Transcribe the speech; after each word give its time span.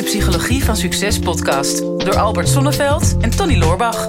de 0.00 0.06
Psychologie 0.06 0.64
van 0.64 0.76
Succes 0.76 1.18
podcast 1.18 1.78
door 1.78 2.18
Albert 2.18 2.48
Sonneveld 2.48 3.16
en 3.20 3.30
Tony 3.30 3.58
Loorbach. 3.58 4.08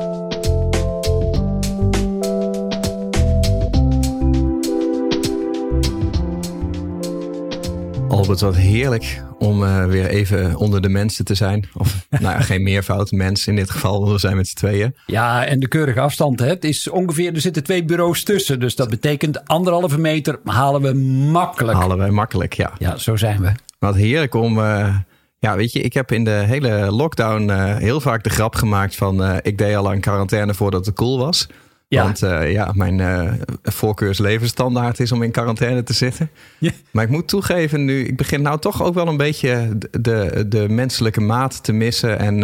Albert, 8.08 8.40
wat 8.40 8.56
heerlijk 8.56 9.24
om 9.40 9.64
uh, 9.64 9.86
weer 9.86 10.08
even 10.08 10.56
onder 10.56 10.82
de 10.82 10.90
mensen 10.90 11.26
te 11.26 11.36
zijn. 11.36 11.70
Of 11.74 12.06
nou 12.10 12.24
ja, 12.24 12.40
geen 12.40 12.64
meervoud, 12.64 13.12
mens 13.12 13.48
in 13.48 13.56
dit 13.56 13.70
geval. 13.70 14.12
We 14.12 14.20
zijn 14.20 14.36
met 14.36 14.48
z'n 14.48 14.56
tweeën. 14.56 14.96
Ja, 15.06 15.46
en 15.46 15.60
de 15.60 15.68
keurige 15.68 16.00
afstand. 16.00 16.40
Hè? 16.40 16.48
Het 16.48 16.64
is 16.64 16.90
ongeveer, 16.90 17.34
er 17.34 17.42
zitten 17.42 17.64
twee 17.64 17.86
bureaus 17.86 18.24
tussen. 18.24 18.60
Dus 18.60 18.76
dat 18.76 18.90
betekent 18.90 19.48
anderhalve 19.48 20.00
meter 20.00 20.40
halen 20.44 20.82
we 20.82 20.94
makkelijk. 21.32 21.78
Halen 21.78 21.98
we 21.98 22.12
makkelijk, 22.12 22.54
ja. 22.54 22.74
Ja, 22.78 22.98
zo 22.98 23.16
zijn 23.16 23.42
we. 23.42 23.52
Wat 23.80 23.96
heerlijk 23.96 24.34
om... 24.34 24.58
Uh, 24.58 24.96
ja, 25.42 25.56
weet 25.56 25.72
je, 25.72 25.82
ik 25.82 25.94
heb 25.94 26.12
in 26.12 26.24
de 26.24 26.44
hele 26.46 26.92
lockdown 26.92 27.50
uh, 27.50 27.76
heel 27.76 28.02
vaak 28.02 28.24
de 28.24 28.30
grap 28.30 28.56
gemaakt 28.56 28.96
van... 28.96 29.40
ik 29.42 29.58
deed 29.58 29.76
al 29.76 29.90
aan 29.90 30.00
quarantaine 30.00 30.54
voordat 30.54 30.86
het 30.86 30.96
cool 30.96 31.18
was. 31.18 31.48
Ja. 31.88 32.04
Want 32.04 32.24
uh, 32.24 32.52
ja, 32.52 32.72
mijn 32.76 33.40
voorkeurslevensstandaard 33.64 35.00
is 35.00 35.12
om 35.12 35.24
in 35.24 35.32
quarantaine 35.32 35.84
te 35.84 35.94
zitten. 35.94 36.30
Ja. 36.58 36.72
Maar 36.92 37.04
ik 37.04 37.10
moet 37.10 37.28
toegeven 37.28 37.86
nu, 37.86 38.04
ik 38.04 38.18
begin 38.18 38.42
nou 38.42 38.60
toch 38.60 38.84
ook 38.84 38.94
wel 38.94 39.08
een 39.08 39.18
beetje 39.18 39.78
de, 40.02 40.46
de 40.48 40.70
menselijke 40.70 41.22
maat 41.22 41.64
te 41.64 41.74
missen. 41.74 42.20
En, 42.20 42.44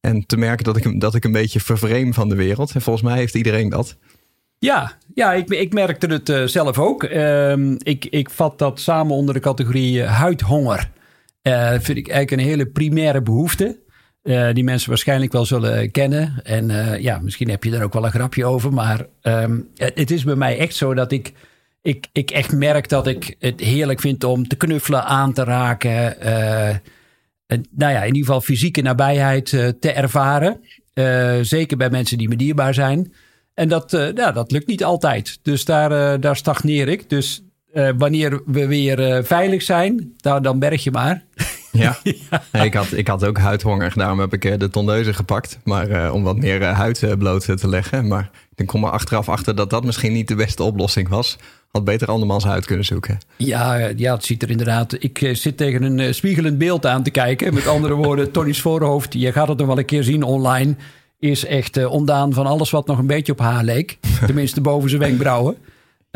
en 0.00 0.26
te 0.26 0.36
merken 0.36 0.64
dat 0.64 0.76
ik, 0.76 1.00
dat 1.00 1.14
ik 1.14 1.24
een 1.24 1.32
beetje 1.32 1.60
vervreem 1.60 2.14
van 2.14 2.28
de 2.28 2.34
wereld. 2.34 2.74
En 2.74 2.82
volgens 2.82 3.04
mij 3.04 3.18
heeft 3.18 3.34
iedereen 3.34 3.68
dat. 3.68 3.96
Ja, 4.58 4.92
ja 5.14 5.32
ik, 5.32 5.48
ik 5.48 5.72
merkte 5.72 6.06
het 6.06 6.50
zelf 6.50 6.78
ook. 6.78 7.02
Ehm, 7.02 7.74
ik, 7.78 8.04
ik 8.04 8.30
vat 8.30 8.58
dat 8.58 8.80
samen 8.80 9.16
onder 9.16 9.34
de 9.34 9.40
categorie 9.40 10.02
huidhonger. 10.02 10.90
Vind 11.80 11.98
ik 11.98 12.08
eigenlijk 12.08 12.30
een 12.30 12.48
hele 12.48 12.66
primaire 12.66 13.22
behoefte. 13.22 13.82
Uh, 14.24 14.52
die 14.52 14.64
mensen 14.64 14.88
waarschijnlijk 14.88 15.32
wel 15.32 15.44
zullen 15.44 15.90
kennen. 15.90 16.40
En 16.42 16.70
uh, 16.70 16.98
ja, 16.98 17.18
misschien 17.18 17.50
heb 17.50 17.64
je 17.64 17.76
er 17.76 17.82
ook 17.82 17.92
wel 17.92 18.04
een 18.04 18.10
grapje 18.10 18.44
over. 18.44 18.72
Maar 18.72 19.06
um, 19.22 19.68
het, 19.74 20.10
is 20.10 20.24
bij 20.24 20.34
mij 20.34 20.58
echt 20.58 20.74
zo 20.74 20.94
dat 20.94 21.12
ik, 21.12 21.32
ik, 21.82 22.06
ik 22.12 22.30
echt 22.30 22.52
merk 22.52 22.88
dat 22.88 23.06
ik 23.06 23.36
het 23.38 23.60
heerlijk 23.60 24.00
vind 24.00 24.24
om 24.24 24.48
te 24.48 24.56
knuffelen, 24.56 25.04
aan 25.04 25.32
te 25.32 25.44
raken. 25.44 26.20
En, 27.46 27.68
nou 27.70 27.92
ja, 27.92 28.00
in 28.00 28.06
ieder 28.06 28.24
geval 28.24 28.40
fysieke 28.40 28.82
nabijheid 28.82 29.46
te 29.80 29.92
ervaren. 29.92 30.60
zeker 31.44 31.76
bij 31.76 31.90
mensen 31.90 32.18
die 32.18 32.28
me 32.28 32.36
dierbaar 32.36 32.74
zijn. 32.74 33.12
En 33.54 33.68
dat, 33.68 33.90
dat 34.14 34.50
lukt 34.50 34.66
niet 34.66 34.84
altijd. 34.84 35.38
Dus 35.42 35.64
daar, 35.64 36.20
daar 36.20 36.36
stagneer 36.36 36.88
ik. 36.88 37.10
Dus 37.10 37.43
wanneer 37.98 38.40
we 38.46 38.66
weer 38.66 39.24
veilig 39.24 39.62
zijn, 39.62 40.14
dan, 40.16 40.42
dan 40.42 40.58
berg 40.58 40.84
je 40.84 40.90
maar. 40.90 41.24
Ja, 41.78 41.98
ik, 42.64 42.74
had, 42.74 42.92
ik 42.92 43.08
had 43.08 43.24
ook 43.24 43.38
huidhonger. 43.38 43.92
Daarom 43.94 44.18
heb 44.18 44.32
ik 44.32 44.44
eh, 44.44 44.58
de 44.58 44.68
tondeuze 44.68 45.14
gepakt. 45.14 45.58
Maar 45.64 45.90
uh, 45.90 46.14
om 46.14 46.22
wat 46.22 46.36
meer 46.36 46.64
huid 46.64 47.18
bloot 47.18 47.58
te 47.58 47.68
leggen. 47.68 48.08
Maar 48.08 48.30
ik 48.54 48.66
kom 48.66 48.84
er 48.84 48.90
achteraf 48.90 49.28
achter 49.28 49.54
dat 49.54 49.70
dat 49.70 49.84
misschien 49.84 50.12
niet 50.12 50.28
de 50.28 50.34
beste 50.34 50.62
oplossing 50.62 51.08
was. 51.08 51.36
Had 51.70 51.84
beter 51.84 52.08
andermans 52.08 52.44
huid 52.44 52.66
kunnen 52.66 52.84
zoeken. 52.84 53.18
Ja, 53.36 53.74
ja, 53.96 54.14
het 54.14 54.24
ziet 54.24 54.42
er 54.42 54.50
inderdaad. 54.50 54.96
Ik 54.98 55.30
zit 55.32 55.56
tegen 55.56 55.82
een 55.82 56.14
spiegelend 56.14 56.58
beeld 56.58 56.86
aan 56.86 57.02
te 57.02 57.10
kijken. 57.10 57.54
Met 57.54 57.66
andere 57.66 57.94
woorden, 57.94 58.30
Tony's 58.32 58.60
voorhoofd. 58.60 59.12
Je 59.12 59.32
gaat 59.32 59.48
het 59.48 59.58
nog 59.58 59.66
wel 59.66 59.78
een 59.78 59.84
keer 59.84 60.04
zien 60.04 60.22
online. 60.22 60.76
Is 61.18 61.44
echt 61.44 61.86
ondaan 61.86 62.32
van 62.32 62.46
alles 62.46 62.70
wat 62.70 62.86
nog 62.86 62.98
een 62.98 63.06
beetje 63.06 63.32
op 63.32 63.38
haar 63.38 63.64
leek. 63.64 63.98
Tenminste, 64.26 64.60
boven 64.60 64.88
zijn 64.88 65.00
wenkbrauwen. 65.00 65.56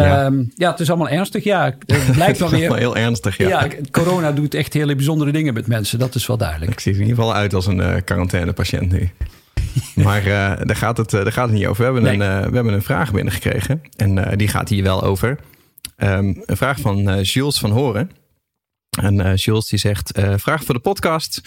Ja. 0.04 0.24
Um, 0.24 0.52
ja, 0.54 0.70
het 0.70 0.80
is 0.80 0.88
allemaal 0.88 1.08
ernstig. 1.08 1.44
Ja, 1.44 1.76
het 1.86 2.12
blijkt 2.12 2.38
wel 2.38 2.50
weer. 2.50 2.76
heel 2.76 2.96
ernstig, 2.96 3.36
ja. 3.36 3.48
ja. 3.48 3.68
Corona 3.90 4.32
doet 4.32 4.54
echt 4.54 4.72
hele 4.72 4.94
bijzondere 4.94 5.32
dingen 5.32 5.54
met 5.54 5.66
mensen. 5.66 5.98
Dat 5.98 6.14
is 6.14 6.26
wel 6.26 6.36
duidelijk. 6.36 6.70
Ik 6.70 6.80
zie 6.80 6.92
er 6.92 6.98
in 6.98 7.04
ieder 7.06 7.22
geval 7.22 7.34
uit 7.34 7.54
als 7.54 7.66
een 7.66 7.78
uh, 7.78 7.94
quarantainepatiënt 8.04 8.92
nu. 8.92 9.10
maar 10.04 10.26
uh, 10.26 10.52
daar, 10.62 10.76
gaat 10.76 10.96
het, 10.96 11.12
uh, 11.12 11.22
daar 11.22 11.32
gaat 11.32 11.48
het 11.48 11.58
niet 11.58 11.66
over. 11.66 11.92
We 11.92 12.00
hebben, 12.00 12.18
nee. 12.18 12.28
een, 12.28 12.48
we 12.48 12.54
hebben 12.54 12.72
een 12.72 12.82
vraag 12.82 13.12
binnengekregen. 13.12 13.82
En 13.96 14.36
die 14.36 14.48
gaat 14.48 14.68
hier 14.68 14.82
wel 14.82 15.02
over. 15.02 15.38
Um, 15.96 16.42
een 16.46 16.56
vraag 16.56 16.80
van 16.80 17.22
Jules 17.22 17.58
van 17.58 17.70
Horen. 17.70 18.10
En 19.00 19.34
Jules 19.34 19.68
die 19.68 19.78
zegt... 19.78 20.20
vraag 20.36 20.64
voor 20.64 20.74
de 20.74 20.80
podcast... 20.80 21.40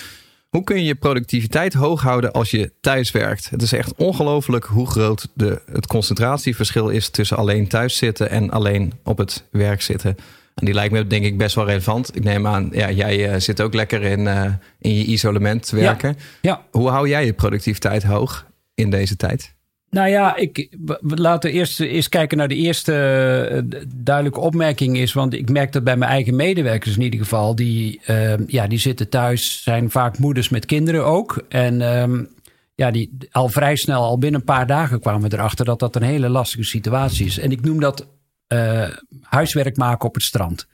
Hoe 0.51 0.63
kun 0.63 0.75
je 0.75 0.83
je 0.83 0.95
productiviteit 0.95 1.73
hoog 1.73 2.01
houden 2.01 2.31
als 2.31 2.51
je 2.51 2.71
thuis 2.81 3.11
werkt? 3.11 3.49
Het 3.49 3.61
is 3.61 3.71
echt 3.71 3.95
ongelooflijk 3.95 4.65
hoe 4.65 4.87
groot 4.87 5.27
de, 5.33 5.61
het 5.71 5.87
concentratieverschil 5.87 6.89
is 6.89 7.09
tussen 7.09 7.37
alleen 7.37 7.67
thuis 7.67 7.97
zitten 7.97 8.29
en 8.29 8.49
alleen 8.49 8.93
op 9.03 9.17
het 9.17 9.47
werk 9.51 9.81
zitten. 9.81 10.15
En 10.55 10.65
die 10.65 10.73
lijkt 10.73 10.93
me 10.93 11.07
denk 11.07 11.25
ik 11.25 11.37
best 11.37 11.55
wel 11.55 11.65
relevant. 11.65 12.15
Ik 12.15 12.23
neem 12.23 12.47
aan, 12.47 12.69
ja, 12.71 12.91
jij 12.91 13.33
uh, 13.33 13.39
zit 13.39 13.61
ook 13.61 13.73
lekker 13.73 14.01
in, 14.01 14.19
uh, 14.19 14.45
in 14.79 14.95
je 14.95 15.03
isolement 15.03 15.69
werken. 15.69 16.15
Ja, 16.17 16.25
ja. 16.41 16.65
Hoe 16.71 16.89
hou 16.89 17.09
jij 17.09 17.25
je 17.25 17.33
productiviteit 17.33 18.03
hoog 18.03 18.45
in 18.73 18.89
deze 18.89 19.15
tijd? 19.15 19.55
Nou 19.91 20.09
ja, 20.09 20.35
ik, 20.35 20.67
laten 21.01 21.49
we 21.49 21.55
eerst 21.55 21.79
eens 21.79 22.09
kijken 22.09 22.37
naar 22.37 22.47
de 22.47 22.55
eerste 22.55 23.63
uh, 23.71 23.81
duidelijke 23.95 24.39
opmerking 24.39 24.97
is. 24.97 25.13
Want 25.13 25.33
ik 25.33 25.49
merk 25.49 25.71
dat 25.71 25.83
bij 25.83 25.97
mijn 25.97 26.11
eigen 26.11 26.35
medewerkers 26.35 26.95
in 26.95 27.01
ieder 27.01 27.19
geval. 27.19 27.55
Die, 27.55 28.01
uh, 28.07 28.47
ja, 28.47 28.67
die 28.67 28.79
zitten 28.79 29.09
thuis, 29.09 29.63
zijn 29.63 29.89
vaak 29.89 30.17
moeders 30.17 30.49
met 30.49 30.65
kinderen 30.65 31.05
ook. 31.05 31.45
En 31.49 31.81
um, 31.81 32.29
ja, 32.75 32.91
die, 32.91 33.17
al 33.31 33.49
vrij 33.49 33.75
snel, 33.75 34.03
al 34.03 34.17
binnen 34.17 34.39
een 34.39 34.45
paar 34.45 34.67
dagen 34.67 34.99
kwamen 34.99 35.29
we 35.29 35.35
erachter 35.35 35.65
dat 35.65 35.79
dat 35.79 35.95
een 35.95 36.01
hele 36.01 36.29
lastige 36.29 36.63
situatie 36.63 37.25
is. 37.25 37.39
En 37.39 37.51
ik 37.51 37.61
noem 37.61 37.79
dat 37.79 38.07
uh, 38.53 38.89
huiswerk 39.21 39.77
maken 39.77 40.07
op 40.07 40.13
het 40.13 40.23
strand. 40.23 40.67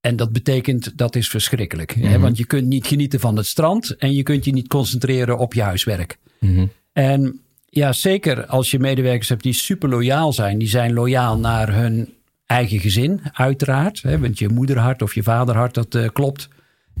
En 0.00 0.16
dat 0.16 0.32
betekent, 0.32 0.98
dat 0.98 1.16
is 1.16 1.28
verschrikkelijk. 1.28 1.96
Mm 1.96 2.02
-hmm. 2.02 2.10
hè? 2.10 2.18
Want 2.18 2.36
je 2.36 2.46
kunt 2.46 2.66
niet 2.66 2.86
genieten 2.86 3.20
van 3.20 3.36
het 3.36 3.46
strand 3.46 3.96
en 3.96 4.12
je 4.12 4.22
kunt 4.22 4.44
je 4.44 4.52
niet 4.52 4.68
concentreren 4.68 5.38
op 5.38 5.54
je 5.54 5.62
huiswerk. 5.62 6.18
Mm 6.38 6.54
-hmm. 6.54 6.70
En 6.92 7.40
ja, 7.74 7.92
zeker 7.92 8.46
als 8.46 8.70
je 8.70 8.78
medewerkers 8.78 9.28
hebt 9.28 9.42
die 9.42 9.52
super 9.52 9.88
loyaal 9.88 10.32
zijn. 10.32 10.58
Die 10.58 10.68
zijn 10.68 10.92
loyaal 10.92 11.38
naar 11.38 11.74
hun 11.74 12.14
eigen 12.46 12.78
gezin, 12.78 13.20
uiteraard. 13.32 14.02
Hè, 14.02 14.18
want 14.18 14.38
je 14.38 14.48
moederhart 14.48 15.02
of 15.02 15.14
je 15.14 15.22
vaderhart, 15.22 15.74
dat 15.74 15.94
uh, 15.94 16.08
klopt. 16.12 16.48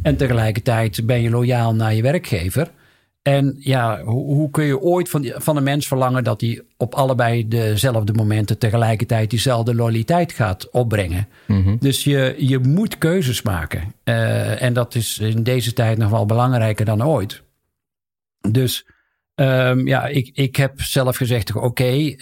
En 0.02 0.16
tegelijkertijd 0.16 1.06
ben 1.06 1.22
je 1.22 1.30
loyaal 1.30 1.74
naar 1.74 1.94
je 1.94 2.02
werkgever. 2.02 2.70
En 3.22 3.56
ja, 3.58 4.02
hoe, 4.02 4.34
hoe 4.34 4.50
kun 4.50 4.64
je 4.64 4.80
ooit 4.80 5.08
van, 5.08 5.32
van 5.34 5.56
een 5.56 5.62
mens 5.62 5.86
verlangen 5.86 6.24
dat 6.24 6.40
hij 6.40 6.62
op 6.76 6.94
allebei 6.94 7.48
dezelfde 7.48 8.12
momenten 8.12 8.58
tegelijkertijd 8.58 9.30
diezelfde 9.30 9.74
loyaliteit 9.74 10.32
gaat 10.32 10.70
opbrengen? 10.70 11.28
Mm 11.46 11.64
-hmm. 11.64 11.76
Dus 11.80 12.04
je, 12.04 12.34
je 12.38 12.58
moet 12.58 12.98
keuzes 12.98 13.42
maken. 13.42 13.94
Uh, 14.04 14.62
en 14.62 14.72
dat 14.72 14.94
is 14.94 15.18
in 15.18 15.42
deze 15.42 15.72
tijd 15.72 15.98
nog 15.98 16.10
wel 16.10 16.26
belangrijker 16.26 16.84
dan 16.84 17.04
ooit. 17.04 17.42
Dus 18.50 18.86
Um, 19.42 19.86
ja, 19.86 20.06
ik, 20.06 20.30
ik 20.34 20.56
heb 20.56 20.80
zelf 20.80 21.16
gezegd, 21.16 21.54
oké, 21.54 21.66
okay, 21.66 22.06
uh, 22.06 22.20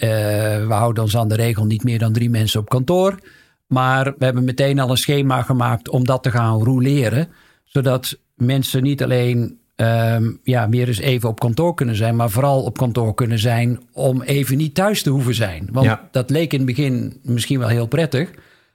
we 0.67 0.73
houden 0.73 1.03
ons 1.03 1.17
aan 1.17 1.27
de 1.27 1.35
regel 1.35 1.65
niet 1.65 1.83
meer 1.83 1.99
dan 1.99 2.13
drie 2.13 2.29
mensen 2.29 2.59
op 2.59 2.69
kantoor. 2.69 3.19
Maar 3.67 4.13
we 4.17 4.25
hebben 4.25 4.43
meteen 4.43 4.79
al 4.79 4.89
een 4.89 4.97
schema 4.97 5.41
gemaakt 5.41 5.89
om 5.89 6.05
dat 6.05 6.23
te 6.23 6.31
gaan 6.31 6.63
roleren. 6.63 7.27
Zodat 7.63 8.19
mensen 8.35 8.83
niet 8.83 9.03
alleen 9.03 9.59
um, 9.75 10.39
ja, 10.43 10.69
weer 10.69 10.87
eens 10.87 10.99
even 10.99 11.29
op 11.29 11.39
kantoor 11.39 11.73
kunnen 11.73 11.95
zijn, 11.95 12.15
maar 12.15 12.29
vooral 12.29 12.63
op 12.63 12.77
kantoor 12.77 13.13
kunnen 13.13 13.39
zijn 13.39 13.79
om 13.93 14.21
even 14.21 14.57
niet 14.57 14.75
thuis 14.75 15.01
te 15.01 15.09
hoeven 15.09 15.35
zijn. 15.35 15.69
Want 15.71 15.85
ja. 15.85 16.07
dat 16.11 16.29
leek 16.29 16.51
in 16.53 16.57
het 16.57 16.67
begin 16.67 17.19
misschien 17.23 17.59
wel 17.59 17.67
heel 17.67 17.87
prettig. 17.87 18.29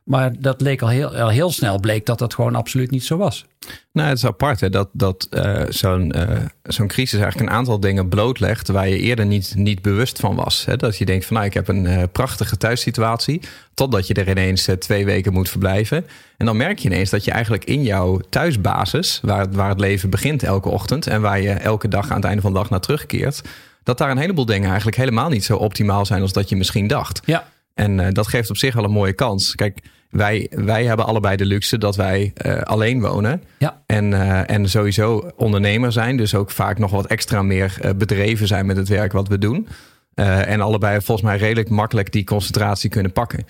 Maar 0.07 0.33
dat 0.39 0.61
leek 0.61 0.83
al 0.83 0.89
heel, 0.89 1.17
al 1.17 1.29
heel 1.29 1.51
snel 1.51 1.81
bleek 1.81 2.07
dat 2.07 2.19
dat 2.19 2.35
gewoon 2.35 2.55
absoluut 2.55 2.91
niet 2.91 3.05
zo 3.05 3.17
was. 3.17 3.45
Nou, 3.93 4.09
het 4.09 4.17
is 4.17 4.25
apart 4.25 4.61
hè, 4.61 4.71
dat, 4.71 4.89
dat 4.93 5.29
uh, 5.31 5.63
zo'n 5.69 6.13
uh, 6.17 6.39
zo'n 6.63 6.87
crisis 6.87 7.21
eigenlijk 7.21 7.51
een 7.51 7.57
aantal 7.57 7.81
dingen 7.81 8.09
blootlegt 8.09 8.69
waar 8.69 8.89
je 8.89 8.99
eerder 8.99 9.27
niet, 9.27 9.55
niet 9.57 9.83
bewust 9.83 10.21
van 10.21 10.35
was. 10.35 10.65
Hè? 10.65 10.77
Dat 10.77 10.97
je 10.97 11.05
denkt 11.05 11.25
van 11.25 11.37
nou, 11.37 11.49
ik 11.49 11.55
heb 11.55 11.69
een 11.69 11.85
uh, 11.85 12.03
prachtige 12.13 12.57
thuissituatie, 12.57 13.41
totdat 13.75 14.07
je 14.07 14.15
er 14.15 14.29
ineens 14.29 14.69
twee 14.79 15.05
weken 15.05 15.33
moet 15.33 15.49
verblijven. 15.49 16.07
En 16.37 16.47
dan 16.47 16.57
merk 16.57 16.79
je 16.79 16.89
ineens 16.89 17.11
dat 17.11 17.25
je 17.25 17.31
eigenlijk 17.31 17.65
in 17.65 17.83
jouw 17.83 18.21
thuisbasis, 18.29 19.21
waar, 19.23 19.51
waar 19.51 19.69
het 19.69 19.81
leven 19.81 20.11
begint 20.11 20.43
elke 20.43 20.69
ochtend 20.69 21.07
en 21.07 21.21
waar 21.21 21.41
je 21.41 21.51
elke 21.51 21.89
dag 21.89 22.11
aan 22.11 22.17
het 22.17 22.25
einde 22.25 22.43
van 22.43 22.53
de 22.53 22.59
dag 22.59 22.71
naar 22.71 22.81
terugkeert, 22.81 23.43
dat 23.83 23.99
daar 23.99 24.11
een 24.11 24.19
heleboel 24.19 24.47
dingen 24.47 24.69
eigenlijk 24.69 24.97
helemaal 24.97 25.29
niet 25.29 25.45
zo 25.45 25.57
optimaal 25.57 26.07
zijn 26.07 26.23
als 26.23 26.33
dat 26.33 26.49
je 26.49 26.57
misschien 26.57 26.87
dacht. 26.87 27.21
Ja. 27.25 27.49
En 27.75 28.13
dat 28.13 28.27
geeft 28.27 28.51
op 28.51 28.57
zich 28.57 28.75
wel 28.75 28.85
een 28.85 28.91
mooie 28.91 29.13
kans. 29.13 29.55
Kijk, 29.55 29.81
wij, 30.11 30.51
wij 30.51 30.85
hebben 30.85 31.07
allebei 31.07 31.37
de 31.37 31.47
luxe 31.47 31.79
dat 31.79 31.97
wij 31.97 32.33
uh, 32.47 32.61
alleen 32.61 33.01
wonen. 33.01 33.43
Ja. 33.59 33.83
En, 33.87 34.11
uh, 34.11 34.51
en 34.51 34.69
sowieso 34.69 35.31
ondernemer 35.37 35.93
zijn. 35.93 36.17
Dus 36.17 36.35
ook 36.35 36.51
vaak 36.51 36.79
nog 36.79 36.91
wat 36.91 37.07
extra 37.07 37.43
meer 37.43 37.95
bedreven 37.97 38.47
zijn 38.47 38.67
met 38.67 38.77
het 38.77 38.89
werk 38.89 39.13
wat 39.13 39.29
we 39.29 39.39
doen. 39.39 39.69
en 40.15 40.61
allebei 40.61 41.01
volgens 41.01 41.27
mij 41.27 41.37
redelijk 41.37 41.69
makkelijk 41.69 42.13
die 42.13 42.25
concentratie 42.25 42.91
kunnen 42.91 43.13
pakken. 43.13 43.45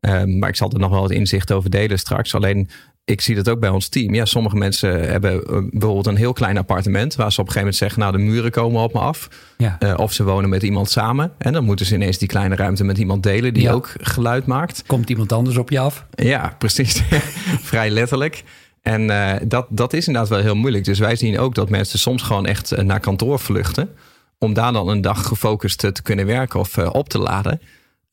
Ehm, 0.00 0.38
maar 0.38 0.48
ik 0.48 0.56
zal 0.56 0.70
er 0.70 0.78
nog 0.78 0.90
wel 0.90 1.00
wat 1.00 1.10
inzicht 1.10 1.52
over 1.52 1.70
delen 1.70 1.98
straks. 1.98 2.34
Alleen 2.34 2.68
ik 3.08 3.20
zie 3.20 3.34
dat 3.34 3.48
ook 3.48 3.60
bij 3.60 3.68
ons 3.68 3.88
team. 3.88 4.14
Ja, 4.14 4.24
sommige 4.24 4.56
mensen 4.56 5.08
hebben 5.10 5.32
eh, 5.32 5.58
bijvoorbeeld 5.70 6.06
een 6.06 6.16
heel 6.16 6.32
klein 6.32 6.58
appartement 6.58 7.14
waar 7.14 7.32
ze 7.32 7.40
op 7.40 7.46
een 7.46 7.52
gegeven 7.52 7.58
moment 7.58 7.76
zeggen: 7.76 8.00
Nou, 8.00 8.12
de 8.12 8.18
muren 8.18 8.50
komen 8.50 8.82
op 8.82 8.92
me 8.92 8.98
af. 8.98 9.28
Ja. 9.56 9.76
Uh, 9.80 9.94
of 9.96 10.12
ze 10.12 10.24
wonen 10.24 10.50
met 10.50 10.62
iemand 10.62 10.90
samen. 10.90 11.32
En 11.38 11.52
dan 11.52 11.64
moeten 11.64 11.86
ze 11.86 11.94
ineens 11.94 12.18
die 12.18 12.28
kleine 12.28 12.54
ruimte 12.54 12.84
met 12.84 12.98
iemand 12.98 13.22
delen 13.22 13.54
die 13.54 13.62
ja. 13.62 13.72
ook 13.72 13.92
geluid 14.00 14.46
maakt. 14.46 14.82
Komt 14.86 15.10
iemand 15.10 15.32
anders 15.32 15.56
op 15.56 15.70
je 15.70 15.78
af? 15.78 16.06
Ja, 16.10 16.54
precies. 16.58 17.02
Vrij 17.70 17.90
letterlijk. 17.90 18.44
En 18.82 19.02
uh, 19.02 19.32
dat, 19.46 19.66
dat 19.70 19.92
is 19.92 20.06
inderdaad 20.06 20.30
wel 20.30 20.40
heel 20.40 20.56
moeilijk. 20.56 20.84
Dus 20.84 20.98
wij 20.98 21.16
zien 21.16 21.38
ook 21.38 21.54
dat 21.54 21.68
mensen 21.68 21.98
soms 21.98 22.22
gewoon 22.22 22.46
echt 22.46 22.82
naar 22.82 23.00
kantoor 23.00 23.38
vluchten. 23.38 23.90
Om 24.38 24.54
daar 24.54 24.72
dan 24.72 24.88
een 24.88 25.00
dag 25.00 25.26
gefocust 25.26 25.78
te 25.78 26.02
kunnen 26.02 26.26
werken 26.26 26.60
of 26.60 26.76
uh, 26.76 26.88
op 26.92 27.08
te 27.08 27.18
laden. 27.18 27.60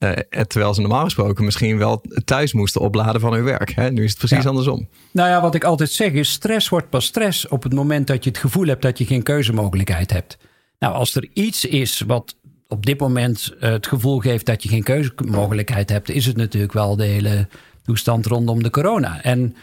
Uh, 0.06 0.42
terwijl 0.44 0.74
ze 0.74 0.82
normaal 0.82 1.04
gesproken 1.04 1.46
misschien 1.46 1.78
wel 1.78 2.02
thuis 2.26 2.54
moesten 2.54 2.82
opladen 2.82 3.22
van 3.22 3.34
hun 3.34 3.44
werk. 3.44 3.72
Hè? 3.76 3.92
Nu 3.92 4.04
is 4.04 4.10
het 4.10 4.20
precies 4.20 4.44
Ja. 4.44 4.50
andersom. 4.50 4.88
Nou 5.12 5.30
ja, 5.30 5.42
wat 5.42 5.56
ik 5.56 5.64
altijd 5.64 5.92
zeg 5.92 6.12
is: 6.12 6.32
stress 6.32 6.70
wordt 6.70 6.90
pas 6.90 7.06
stress 7.06 7.48
op 7.48 7.64
het 7.64 7.74
moment 7.74 8.08
dat 8.08 8.24
je 8.24 8.30
het 8.30 8.40
gevoel 8.40 8.66
hebt 8.66 8.82
dat 8.82 8.98
je 8.98 9.06
geen 9.06 9.24
keuzemogelijkheid 9.24 10.12
hebt. 10.14 10.38
Nou, 10.80 10.94
als 10.94 11.16
er 11.16 11.28
iets 11.34 11.66
is 11.66 12.00
wat 12.08 12.36
op 12.68 12.86
dit 12.86 13.00
moment 13.00 13.54
eh, 13.60 13.70
het 13.72 13.88
gevoel 13.88 14.20
geeft 14.20 14.46
dat 14.46 14.64
je 14.64 14.70
geen 14.70 14.84
keuzemogelijkheid 14.84 15.90
hebt, 15.90 16.10
is 16.10 16.26
het 16.26 16.38
natuurlijk 16.38 16.74
wel 16.74 16.96
de 16.96 17.04
hele 17.04 17.48
toestand 17.84 18.26
rondom 18.26 18.64
de 18.64 18.70
corona. 18.70 19.22
En 19.24 19.56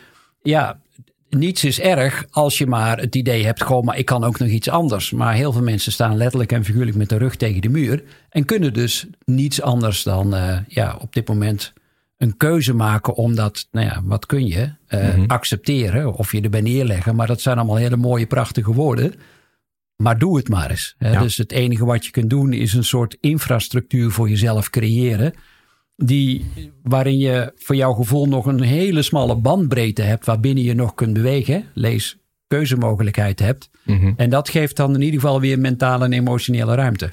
ja, 0.42 0.80
niets 1.36 1.64
is 1.64 1.80
erg 1.80 2.24
als 2.30 2.58
je 2.58 2.66
maar 2.66 2.98
het 2.98 3.14
idee 3.14 3.44
hebt, 3.44 3.62
gewoon, 3.62 3.84
maar 3.84 3.98
ik 3.98 4.04
kan 4.04 4.24
ook 4.24 4.38
nog 4.38 4.48
iets 4.48 4.68
anders. 4.68 5.10
Maar 5.10 5.34
heel 5.34 5.52
veel 5.52 5.62
mensen 5.62 5.92
staan 5.92 6.16
letterlijk 6.16 6.52
en 6.52 6.64
figuurlijk 6.64 6.96
met 6.96 7.08
de 7.08 7.16
rug 7.16 7.36
tegen 7.36 7.60
de 7.60 7.68
muur 7.68 8.02
en 8.28 8.44
kunnen 8.44 8.72
dus 8.72 9.06
niets 9.24 9.62
anders 9.62 10.02
dan 10.02 10.34
eh, 10.34 10.58
ja, 10.68 10.96
op 11.00 11.12
dit 11.12 11.28
moment 11.28 11.72
een 12.16 12.36
keuze 12.36 12.74
maken 12.74 13.14
omdat, 13.14 13.68
nou 13.70 13.86
ja, 13.86 14.00
wat 14.04 14.26
kun 14.26 14.46
je? 14.46 14.70
Eh, 14.86 15.26
Accepteren 15.26 16.14
of 16.14 16.32
je 16.32 16.40
erbij 16.40 16.60
neerleggen. 16.60 17.16
Maar 17.16 17.26
dat 17.26 17.40
zijn 17.40 17.56
allemaal 17.56 17.76
hele 17.76 17.96
mooie, 17.96 18.26
prachtige 18.26 18.72
woorden. 18.72 19.14
Maar 19.96 20.18
doe 20.18 20.36
het 20.36 20.48
maar 20.48 20.70
eens. 20.70 20.94
Hè? 20.98 21.12
Ja. 21.12 21.20
Dus 21.20 21.36
het 21.36 21.52
enige 21.52 21.84
wat 21.84 22.04
je 22.04 22.10
kunt 22.10 22.30
doen 22.30 22.52
is 22.52 22.72
een 22.72 22.84
soort 22.84 23.16
infrastructuur 23.20 24.10
voor 24.10 24.28
jezelf 24.28 24.70
creëren. 24.70 25.34
Die, 26.04 26.44
waarin 26.82 27.18
je 27.18 27.52
voor 27.56 27.76
jouw 27.76 27.92
gevoel 27.92 28.26
nog 28.26 28.46
een 28.46 28.62
hele 28.62 29.02
smalle 29.02 29.36
bandbreedte 29.36 30.02
hebt 30.02 30.26
waarbinnen 30.26 30.64
je 30.64 30.74
nog 30.74 30.94
kunt 30.94 31.12
bewegen. 31.12 31.64
Lees 31.74 32.16
keuzemogelijkheid 32.46 33.38
hebt. 33.38 33.70
Mhm. 33.84 34.12
En 34.16 34.30
dat 34.30 34.48
geeft 34.48 34.76
dan 34.76 34.94
in 34.94 35.02
ieder 35.02 35.20
geval 35.20 35.40
weer 35.40 35.58
mentale 35.58 36.04
en 36.04 36.12
emotionele 36.12 36.74
ruimte. 36.74 37.10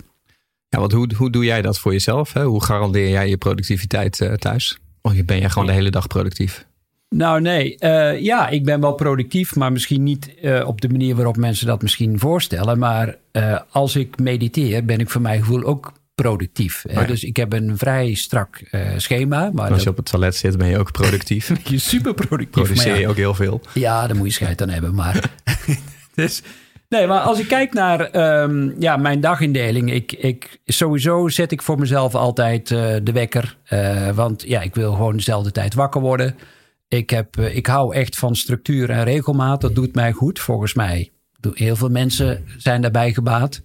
Ja, 0.69 0.79
want 0.79 0.91
hoe, 0.91 1.09
hoe 1.15 1.29
doe 1.29 1.45
jij 1.45 1.61
dat 1.61 1.79
voor 1.79 1.91
jezelf? 1.91 2.33
Hè? 2.33 2.43
Hoe 2.43 2.63
garandeer 2.63 3.09
jij 3.09 3.29
je 3.29 3.37
productiviteit 3.37 4.21
eh, 4.21 4.33
thuis? 4.33 4.79
Of 5.01 5.25
ben 5.25 5.39
jij 5.39 5.49
gewoon 5.49 5.67
de 5.67 5.73
hele 5.73 5.91
dag 5.91 6.07
productief? 6.07 6.67
Nou, 7.09 7.41
nee. 7.41 7.77
Eh, 7.77 8.21
ja, 8.21 8.49
ik 8.49 8.63
ben 8.63 8.81
wel 8.81 8.93
productief, 8.93 9.55
maar 9.55 9.71
misschien 9.71 10.03
niet 10.03 10.35
eh, 10.35 10.67
op 10.67 10.81
de 10.81 10.89
manier 10.89 11.15
waarop 11.15 11.37
mensen 11.37 11.67
dat 11.67 11.81
misschien 11.81 12.19
voorstellen. 12.19 12.79
Maar 12.79 13.17
als 13.69 13.95
ik 13.95 14.19
mediteer, 14.19 14.85
ben 14.85 14.99
ik 14.99 15.09
voor 15.09 15.21
mijn 15.21 15.39
gevoel 15.39 15.63
ook 15.63 15.93
productief. 16.21 16.83
hè. 16.87 16.95
Oh 16.95 17.01
ja. 17.01 17.07
Dus 17.07 17.23
ik 17.23 17.37
heb 17.37 17.53
een 17.53 17.77
vrij 17.77 18.13
strak 18.13 18.61
eh, 18.71 18.81
schema. 18.97 19.49
Maar 19.53 19.69
Als 19.69 19.79
je 19.79 19.83
dat 19.85 19.93
op 19.93 19.97
het 19.97 20.05
toilet 20.05 20.35
zit, 20.35 20.57
ben 20.57 20.67
je 20.67 20.79
ook 20.79 20.91
productief. 20.91 21.51
je 21.69 21.79
super 21.79 22.13
productief. 22.13 22.63
Produceer 22.63 22.93
ja, 22.93 22.99
je 22.99 23.07
ook 23.07 23.15
heel 23.15 23.33
veel. 23.33 23.61
ja, 23.73 24.07
daar 24.07 24.15
moet 24.15 24.27
je 24.27 24.33
scheid 24.33 24.61
aan 24.61 24.69
hebben. 24.69 24.95
Maar 24.95 25.29
dus, 26.15 26.41
nee, 26.89 27.07
maar 27.07 27.19
als 27.19 27.39
ik 27.39 27.47
kijk 27.47 27.73
naar 27.73 27.99
ehm, 27.99 28.81
ja, 28.81 28.97
mijn 28.97 29.19
dagindeling. 29.19 29.93
Ik, 29.93 30.11
ik, 30.11 30.59
sowieso 30.65 31.27
zet 31.27 31.51
ik 31.51 31.61
voor 31.61 31.79
mezelf 31.79 32.15
altijd 32.15 32.71
eh, 32.71 32.95
de 33.03 33.11
wekker. 33.11 33.57
Eh, 33.63 34.09
want 34.09 34.43
ja, 34.47 34.61
ik 34.61 34.75
wil 34.75 34.91
gewoon 34.91 35.15
dezelfde 35.15 35.51
tijd 35.51 35.73
wakker 35.73 36.01
worden. 36.01 36.35
Ik, 36.87 37.09
heb, 37.09 37.37
eh, 37.37 37.55
ik 37.55 37.67
hou 37.67 37.95
echt 37.95 38.17
van 38.17 38.35
structuur 38.35 38.89
en 38.89 39.03
regelmaat. 39.03 39.61
Dat 39.61 39.75
doet 39.75 39.95
mij 39.95 40.11
goed, 40.11 40.39
volgens 40.39 40.73
mij. 40.73 41.11
Heel 41.53 41.75
veel 41.75 41.89
mensen 41.89 42.45
zijn 42.57 42.81
daarbij 42.81 43.13
gebaat. 43.13 43.61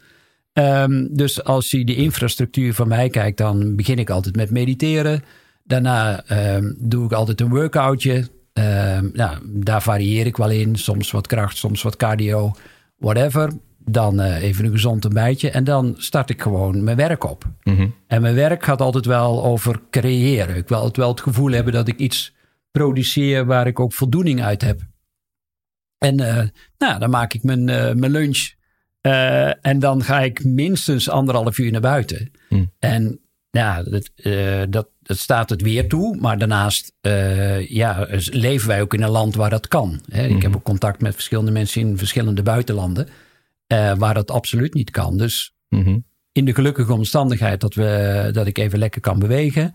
Ehm, 0.55 1.07
dus 1.11 1.45
als 1.45 1.71
je 1.71 1.85
de 1.85 1.95
infrastructuur 1.95 2.75
van 2.75 2.89
mij 2.89 3.09
kijkt, 3.09 3.39
dan 3.39 3.77
begin 3.77 3.99
ik 3.99 4.11
altijd 4.11 4.37
met 4.37 4.51
mediteren. 4.51 5.23
Daarna 5.65 6.25
ehm, 6.25 6.73
doe 6.79 7.05
ik 7.05 7.13
altijd 7.13 7.41
een 7.41 7.49
workoutje. 7.49 8.29
Ehm, 8.53 9.09
nou, 9.13 9.39
daar 9.45 9.83
varieer 9.83 10.27
ik 10.27 10.37
wel 10.37 10.51
in. 10.51 10.77
Soms 10.77 11.11
wat 11.11 11.27
kracht, 11.27 11.57
soms 11.57 11.83
wat 11.83 11.97
cardio, 11.97 12.53
whatever. 12.97 13.53
Dan 13.79 14.21
eh, 14.21 14.43
even 14.43 14.65
een 14.65 14.71
gezond 14.71 15.05
ontbijtje. 15.05 15.51
En 15.51 15.65
dan 15.65 15.95
start 15.97 16.31
ik 16.31 16.43
gewoon 16.43 16.85
mijn 16.85 16.97
werk 16.97 17.25
op. 17.25 17.45
Mhm. 17.63 17.89
En 18.07 18.23
mijn 18.23 18.35
werk 18.35 18.65
gaat 18.65 18.81
altijd 18.81 19.07
wel 19.07 19.45
over 19.45 19.81
creëren. 19.91 20.57
Ik 20.57 20.69
wil 20.69 20.79
altijd 20.79 20.97
wel 20.97 21.09
het 21.09 21.21
gevoel 21.21 21.51
hebben 21.51 21.73
dat 21.73 21.89
ik 21.89 21.99
iets 21.99 22.35
produceer 22.71 23.47
waar 23.47 23.67
ik 23.67 23.81
ook 23.81 23.93
voldoening 23.93 24.43
uit 24.43 24.63
heb. 24.63 24.81
En 25.99 26.21
eh, 26.21 26.49
nou, 26.79 26.99
dan 26.99 27.11
maak 27.11 27.35
ik 27.35 27.43
mijn, 27.43 27.69
eh, 27.69 27.95
mijn 27.95 28.13
lunch. 28.13 28.53
Eh, 29.05 29.67
en 29.67 29.79
dan 29.79 30.03
ga 30.05 30.21
ik 30.21 30.45
minstens 30.45 31.09
anderhalf 31.09 31.59
uur 31.59 31.73
naar 31.73 31.81
buiten. 31.81 32.31
Hm. 32.49 32.65
En 32.79 33.21
ja, 33.51 33.83
dat, 33.83 34.11
eh, 34.15 34.63
dat, 34.69 34.89
dat 35.03 35.19
staat 35.19 35.51
het 35.51 35.63
weer 35.63 35.89
toe. 35.89 36.17
Maar 36.17 36.39
daarnaast 36.39 36.93
eh, 37.01 37.69
ja, 37.69 38.05
dus 38.05 38.31
leven 38.31 38.69
wij 38.69 38.81
ook 38.81 38.95
in 38.95 39.03
een 39.03 39.11
land 39.11 39.35
waar 39.35 39.51
dat 39.51 39.69
kan. 39.69 40.01
Hè. 40.09 40.27
Ik 40.27 40.43
heb 40.43 40.55
ook 40.57 40.63
contact 40.63 41.01
met 41.01 41.15
verschillende 41.15 41.51
mensen 41.51 41.81
in 41.81 41.99
verschillende 41.99 42.43
buitenlanden. 42.43 43.09
waar 43.99 44.15
dat 44.15 44.31
absoluut 44.31 44.75
niet 44.75 44.91
kan. 44.91 45.19
Dus 45.19 45.55
Mhm. 45.69 45.99
in 46.33 46.45
de 46.45 46.55
gelukkige 46.55 46.93
omstandigheid 46.93 47.61
dat, 47.61 47.75
we, 47.75 48.29
dat 48.33 48.47
ik 48.47 48.59
even 48.59 48.79
lekker 48.79 49.01
kan 49.01 49.19
bewegen. 49.19 49.75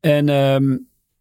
En 0.00 0.28
ehm, 0.28 0.76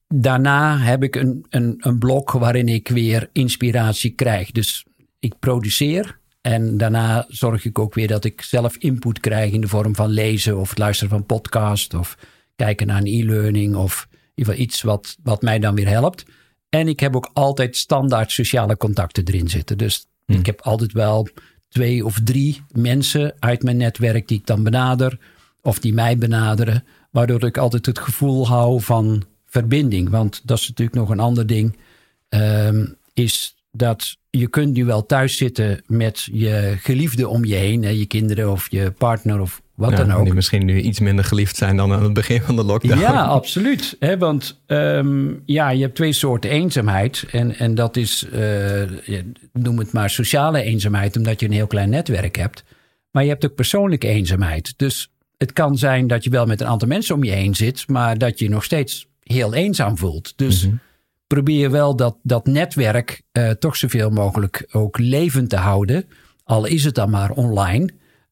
daarna 0.08 0.78
heb 0.78 1.04
ik 1.04 1.16
een, 1.16 1.46
een, 1.50 1.76
een 1.78 2.00
blok 2.00 2.32
waarin 2.32 2.68
ik 2.68 2.88
weer 2.88 3.30
inspiratie 3.32 4.12
krijg. 4.12 4.52
Dus 4.52 4.86
ik 5.20 5.40
produceer 5.40 6.20
en 6.48 6.78
daarna 6.78 7.26
zorg 7.28 7.66
ik 7.66 7.80
ook 7.80 7.94
weer 7.94 8.08
dat 8.08 8.24
ik 8.26 8.42
zelf 8.42 8.76
input 8.76 9.20
krijg 9.20 9.52
in 9.52 9.62
de 9.62 9.68
vorm 9.68 9.96
van 9.96 10.10
lezen 10.10 10.58
of 10.58 10.70
het 10.70 10.78
luisteren 10.78 11.10
van 11.10 11.26
podcast 11.26 11.94
of 11.94 12.18
kijken 12.56 12.88
naar 12.88 12.98
een 12.98 13.08
e-learning 13.08 13.76
of 13.76 14.08
iets 14.36 14.82
wat, 14.82 15.18
wat 15.24 15.42
mij 15.42 15.60
dan 15.60 15.76
weer 15.76 15.88
helpt. 15.88 16.26
En 16.70 16.88
ik 16.88 17.00
heb 17.00 17.16
ook 17.16 17.30
altijd 17.34 17.78
standaard 17.78 18.32
sociale 18.32 18.78
contacten 18.78 19.24
erin 19.24 19.50
zitten. 19.50 19.78
Dus 19.78 20.08
ik 20.26 20.46
heb 20.46 20.62
altijd 20.62 20.94
wel 20.94 21.28
twee 21.70 22.06
of 22.06 22.20
drie 22.24 22.62
mensen 22.72 23.34
uit 23.40 23.64
mijn 23.64 23.78
netwerk 23.78 24.28
die 24.28 24.38
ik 24.38 24.46
dan 24.46 24.64
benader 24.64 25.20
of 25.62 25.80
die 25.80 25.94
mij 25.94 26.18
benaderen, 26.18 26.84
waardoor 27.12 27.44
ik 27.44 27.58
altijd 27.58 27.86
het 27.86 28.00
gevoel 28.00 28.48
hou 28.48 28.82
van 28.82 29.24
verbinding. 29.46 30.10
Want 30.10 30.42
dat 30.44 30.60
is 30.60 30.68
natuurlijk 30.68 30.98
nog 30.98 31.10
een 31.10 31.20
ander 31.20 31.48
ding, 31.48 31.78
ehm, 32.30 32.86
is 33.14 33.57
dat 33.78 34.18
je 34.30 34.48
kunt 34.48 34.74
nu 34.74 34.86
wel 34.86 35.06
thuis 35.06 35.38
zitten 35.38 35.82
met 35.86 36.28
je 36.32 36.76
geliefde 36.80 37.28
om 37.28 37.46
je 37.46 37.56
heen, 37.56 37.84
hè, 37.84 37.90
je 37.90 38.06
kinderen 38.06 38.52
of 38.52 38.72
je 38.72 38.92
partner 38.92 39.40
of 39.40 39.62
wat 39.76 39.90
Ja, 39.90 39.96
dan 39.96 40.12
ook. 40.12 40.26
Die 40.26 40.34
misschien 40.34 40.66
nu 40.66 40.82
iets 40.82 41.00
minder 41.00 41.26
geliefd 41.26 41.56
zijn 41.56 41.78
dan 41.78 41.94
aan 41.94 42.04
het 42.04 42.14
begin 42.14 42.42
van 42.42 42.56
de 42.56 42.64
lockdown. 42.64 43.00
Ja, 43.00 43.24
absoluut. 43.40 43.96
Hè, 44.00 44.18
want 44.18 44.62
ehm, 44.66 45.34
ja, 45.46 45.70
je 45.70 45.82
hebt 45.82 45.96
twee 45.96 46.14
soorten 46.14 46.50
eenzaamheid. 46.50 47.26
En, 47.32 47.56
en 47.58 47.76
dat 47.76 47.98
is, 47.98 48.28
ja, 49.06 49.22
noem 49.54 49.78
het 49.80 49.92
maar 49.92 50.10
sociale 50.10 50.62
eenzaamheid, 50.62 51.18
omdat 51.18 51.40
je 51.40 51.46
een 51.46 51.52
heel 51.52 51.68
klein 51.68 51.90
netwerk 51.90 52.36
hebt. 52.36 52.64
Maar 53.12 53.24
je 53.24 53.30
hebt 53.30 53.46
ook 53.46 53.56
persoonlijke 53.56 54.08
eenzaamheid. 54.08 54.74
Dus 54.78 55.12
het 55.38 55.54
kan 55.54 55.78
zijn 55.78 56.08
dat 56.08 56.24
je 56.24 56.30
wel 56.30 56.46
met 56.46 56.62
een 56.62 56.68
aantal 56.68 56.88
mensen 56.88 57.16
om 57.16 57.24
je 57.24 57.32
heen 57.32 57.56
zit, 57.56 57.88
maar 57.88 58.18
dat 58.18 58.40
je 58.40 58.46
je 58.46 58.52
nog 58.52 58.64
steeds 58.64 59.08
heel 59.24 59.54
eenzaam 59.54 59.98
voelt. 59.98 60.34
Dus 60.36 60.68
probeer 61.28 61.72
wel 61.72 61.96
dat, 61.96 62.18
dat 62.24 62.46
netwerk 62.46 63.22
eh, 63.32 63.50
toch 63.50 63.76
zoveel 63.76 64.10
mogelijk 64.10 64.68
ook 64.72 64.98
levend 64.98 65.50
te 65.50 65.58
houden. 65.58 66.06
Al 66.44 66.66
is 66.66 66.84
het 66.84 66.96
dan 66.96 67.10
maar 67.10 67.32
online. 67.32 67.90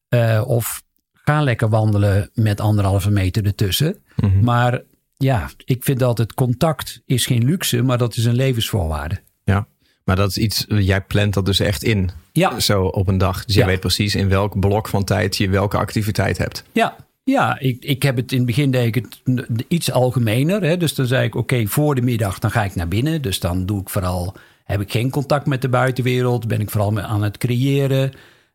Eh, 0.08 0.42
of 0.46 0.82
ga 1.12 1.42
lekker 1.42 1.68
wandelen 1.68 2.30
met 2.34 2.60
anderhalve 2.60 3.10
meter 3.10 3.44
ertussen. 3.46 3.96
Maar 4.42 4.82
ja, 5.16 5.50
ik 5.64 5.84
vind 5.84 6.02
altijd 6.02 6.34
contact 6.34 7.02
is 7.06 7.26
geen 7.26 7.44
luxe, 7.44 7.82
maar 7.82 7.98
dat 7.98 8.16
is 8.16 8.24
een 8.24 8.34
levensvoorwaarde. 8.34 9.20
Ja, 9.44 9.66
maar 10.04 10.16
dat 10.16 10.28
is 10.28 10.38
iets, 10.38 10.64
jij 10.68 11.00
plant 11.00 11.34
dat 11.34 11.44
dus 11.44 11.60
echt 11.60 11.82
in. 11.82 12.10
Ja. 12.32 12.60
Zo 12.60 12.84
op 12.84 13.08
een 13.08 13.18
dag. 13.18 13.44
Dus 13.44 13.54
jij 13.54 13.64
Ja. 13.64 13.70
weet 13.70 13.80
precies 13.80 14.14
in 14.14 14.28
welk 14.28 14.60
blok 14.60 14.88
van 14.88 15.04
tijd 15.04 15.36
je 15.36 15.48
welke 15.48 15.76
activiteit 15.76 16.38
hebt. 16.38 16.64
Ja, 16.72 16.96
ja 17.32 17.58
ik, 17.58 17.84
ik 17.84 18.02
heb 18.02 18.16
het 18.16 18.32
in 18.32 18.36
het 18.36 18.46
begin 18.46 18.70
deed 18.70 18.86
ik 18.86 18.94
het 18.94 19.20
iets 19.68 19.90
algemener. 19.90 20.62
Hè? 20.62 20.76
Dus 20.76 20.94
dan 20.94 21.06
zei 21.06 21.26
ik, 21.26 21.34
oké, 21.34 21.66
voor 21.66 21.94
de 21.94 22.02
middag 22.02 22.38
dan 22.38 22.50
ga 22.50 22.64
ik 22.64 22.74
naar 22.74 22.88
binnen. 22.88 23.22
Dus 23.22 23.40
dan 23.40 23.66
doe 23.66 23.80
ik 23.80 23.88
vooral, 23.88 24.34
heb 24.64 24.80
ik 24.80 24.90
geen 24.90 25.10
contact 25.10 25.46
met 25.46 25.62
de 25.62 25.68
buitenwereld. 25.68 26.48
Ben 26.48 26.60
ik 26.60 26.70
vooral 26.70 27.00
aan 27.00 27.22
het 27.22 27.38
creëren. 27.38 28.12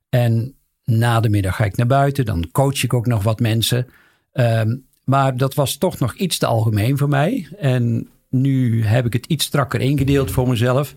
En 0.10 0.56
na 0.84 1.20
de 1.20 1.30
middag 1.30 1.56
ga 1.56 1.66
ik 1.66 1.78
naar 1.78 1.88
buiten. 1.88 2.26
Dan 2.26 2.52
coach 2.52 2.84
ik 2.84 2.94
ook 2.94 3.06
nog 3.06 3.24
wat 3.24 3.40
mensen. 3.40 3.88
Ehm, 4.32 4.76
maar 5.04 5.38
dat 5.38 5.54
was 5.54 5.78
toch 5.78 6.00
nog 6.00 6.14
iets 6.16 6.38
te 6.38 6.46
algemeen 6.46 6.98
voor 6.98 7.10
mij. 7.10 7.48
En 7.58 8.10
nu 8.30 8.86
heb 8.86 9.06
ik 9.06 9.14
het 9.14 9.26
iets 9.26 9.46
strakker 9.46 9.82
ingedeeld 9.82 10.32
voor 10.32 10.48
mezelf. 10.48 10.96